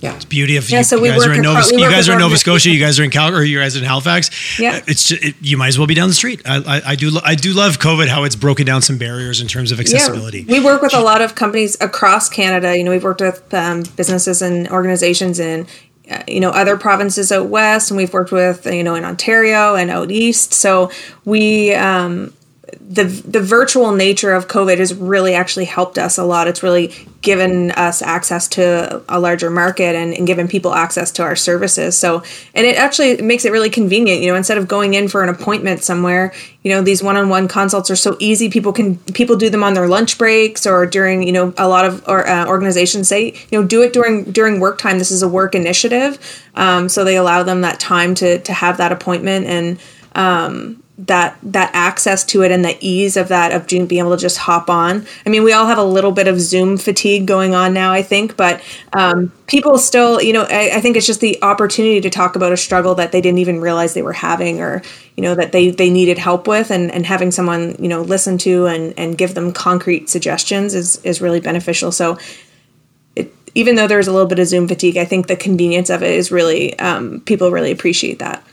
[0.00, 0.14] yeah.
[0.14, 2.12] It's beauty of Yeah, you, so you guys are in Nova, we you guys are
[2.12, 4.58] in Nova Scotia, you guys are in Calgary, you guys are in Halifax.
[4.58, 4.80] Yeah.
[4.86, 6.42] It's just, it, you might as well be down the street.
[6.44, 9.48] I, I, I do I do love COVID how it's broken down some barriers in
[9.48, 10.42] terms of accessibility.
[10.42, 12.76] Yeah, we work with a lot of companies across Canada.
[12.76, 15.66] You know, we've worked with um, businesses and organizations in
[16.08, 19.74] uh, you know other provinces out west, and we've worked with you know in Ontario
[19.74, 20.52] and out east.
[20.52, 20.92] So
[21.24, 22.32] we um,
[22.80, 26.48] the the virtual nature of COVID has really actually helped us a lot.
[26.48, 31.22] It's really given us access to a larger market and, and given people access to
[31.22, 31.98] our services.
[31.98, 32.22] So,
[32.54, 34.22] and it actually makes it really convenient.
[34.22, 36.32] You know, instead of going in for an appointment somewhere,
[36.62, 38.48] you know, these one-on-one consults are so easy.
[38.48, 41.84] People can people do them on their lunch breaks or during you know a lot
[41.84, 44.98] of or, uh, organizations say you know do it during during work time.
[44.98, 46.18] This is a work initiative,
[46.54, 49.78] um, so they allow them that time to to have that appointment and.
[50.14, 54.20] Um, that that access to it and the ease of that of being able to
[54.20, 55.06] just hop on.
[55.24, 58.02] I mean, we all have a little bit of Zoom fatigue going on now, I
[58.02, 58.60] think, but
[58.92, 62.52] um, people still, you know, I, I, think it's just the opportunity to talk about
[62.52, 64.82] a struggle that they didn't even realize they were having, or
[65.16, 68.36] you know, that they they needed help with, and and having someone you know listen
[68.38, 71.92] to and and give them concrete suggestions is is really beneficial.
[71.92, 72.18] So.
[73.54, 76.10] Even though there's a little bit of Zoom fatigue, I think the convenience of it
[76.10, 78.44] is really um, people really appreciate that.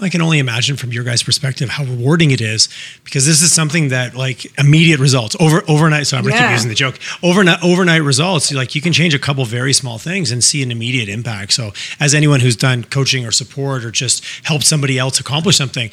[0.00, 2.68] I can only imagine from your guys' perspective how rewarding it is
[3.04, 6.06] because this is something that like immediate results over overnight.
[6.06, 8.52] So I'm going to keep using the joke overnight overnight results.
[8.52, 11.52] Like you can change a couple very small things and see an immediate impact.
[11.52, 15.90] So as anyone who's done coaching or support or just helped somebody else accomplish something,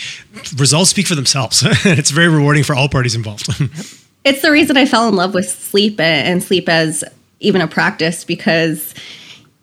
[0.57, 1.63] results speak for themselves.
[1.85, 3.47] it's very rewarding for all parties involved.
[4.23, 7.03] it's the reason I fell in love with sleep and sleep as
[7.39, 8.95] even a practice because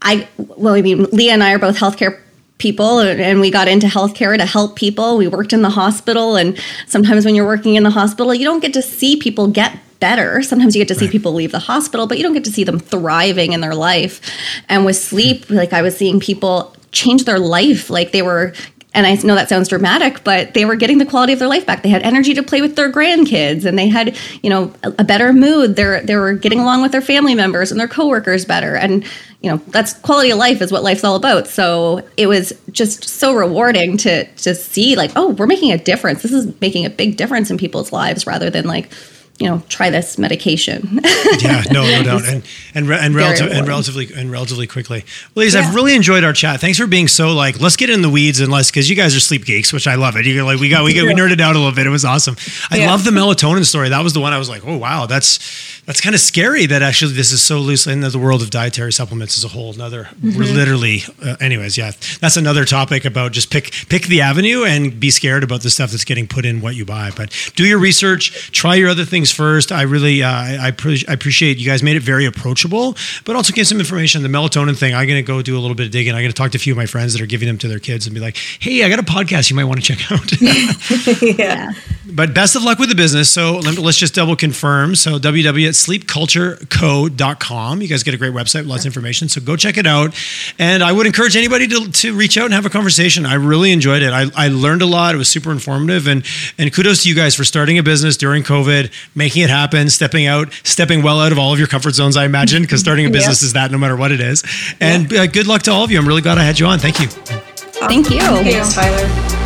[0.00, 2.20] I well I mean Leah and I are both healthcare
[2.58, 5.16] people and we got into healthcare to help people.
[5.16, 8.60] We worked in the hospital and sometimes when you're working in the hospital, you don't
[8.60, 10.42] get to see people get better.
[10.42, 12.64] Sometimes you get to see people leave the hospital, but you don't get to see
[12.64, 14.20] them thriving in their life.
[14.68, 15.54] And with sleep, hmm.
[15.54, 18.54] like I was seeing people change their life like they were
[18.94, 21.66] and I know that sounds dramatic, but they were getting the quality of their life
[21.66, 21.82] back.
[21.82, 25.04] They had energy to play with their grandkids, and they had, you know, a, a
[25.04, 25.76] better mood.
[25.76, 29.04] They they were getting along with their family members and their coworkers better, and
[29.40, 31.46] you know, that's quality of life is what life's all about.
[31.46, 36.22] So it was just so rewarding to to see like, oh, we're making a difference.
[36.22, 38.90] This is making a big difference in people's lives, rather than like
[39.38, 41.00] you know try this medication.
[41.40, 42.24] Yeah no no doubt.
[42.26, 42.42] And
[42.74, 45.04] and and, relative, and relatively and relatively quickly.
[45.34, 45.60] Well ladies yeah.
[45.60, 46.60] i've really enjoyed our chat.
[46.60, 49.14] Thanks for being so like let's get in the weeds and let's because you guys
[49.14, 50.26] are sleep geeks which i love it.
[50.26, 51.86] You like we got we got we nerded out a little bit.
[51.86, 52.36] It was awesome.
[52.70, 52.90] I yeah.
[52.90, 53.88] love the melatonin story.
[53.88, 55.38] That was the one i was like oh wow that's
[55.84, 58.92] that's kind of scary that actually this is so loosely in the world of dietary
[58.92, 60.40] supplements as a whole another mm-hmm.
[60.40, 61.92] literally uh, anyways yeah.
[62.20, 65.90] That's another topic about just pick pick the avenue and be scared about the stuff
[65.90, 67.10] that's getting put in what you buy.
[67.16, 69.70] But do your research try your other things first.
[69.70, 73.52] I really, uh, I, pre- I, appreciate you guys made it very approachable, but also
[73.52, 74.22] give some information.
[74.22, 76.14] The melatonin thing, I'm going to go do a little bit of digging.
[76.14, 77.68] I'm going to talk to a few of my friends that are giving them to
[77.68, 80.10] their kids and be like, hey, I got a podcast you might want to check
[80.10, 80.40] out.
[81.38, 81.72] yeah.
[82.10, 83.30] But best of luck with the business.
[83.30, 84.96] So let, us just double confirm.
[84.96, 87.82] So www at sleepcultureco.com.
[87.82, 89.28] You guys get a great website, lots of information.
[89.28, 90.14] So go check it out.
[90.58, 93.26] And I would encourage anybody to, to reach out and have a conversation.
[93.26, 94.12] I really enjoyed it.
[94.12, 95.14] I, I learned a lot.
[95.14, 96.08] It was super informative.
[96.08, 96.24] And,
[96.56, 100.26] and kudos to you guys for starting a business during COVID, making it happen, stepping
[100.26, 103.10] out, stepping well out of all of your comfort zones, I imagine, because starting a
[103.18, 104.44] business is that no matter what it is.
[104.80, 105.98] And uh, good luck to all of you.
[105.98, 106.78] I'm really glad I had you on.
[106.78, 107.08] Thank you.
[107.08, 108.20] Thank you.
[108.20, 109.37] Thanks, Tyler.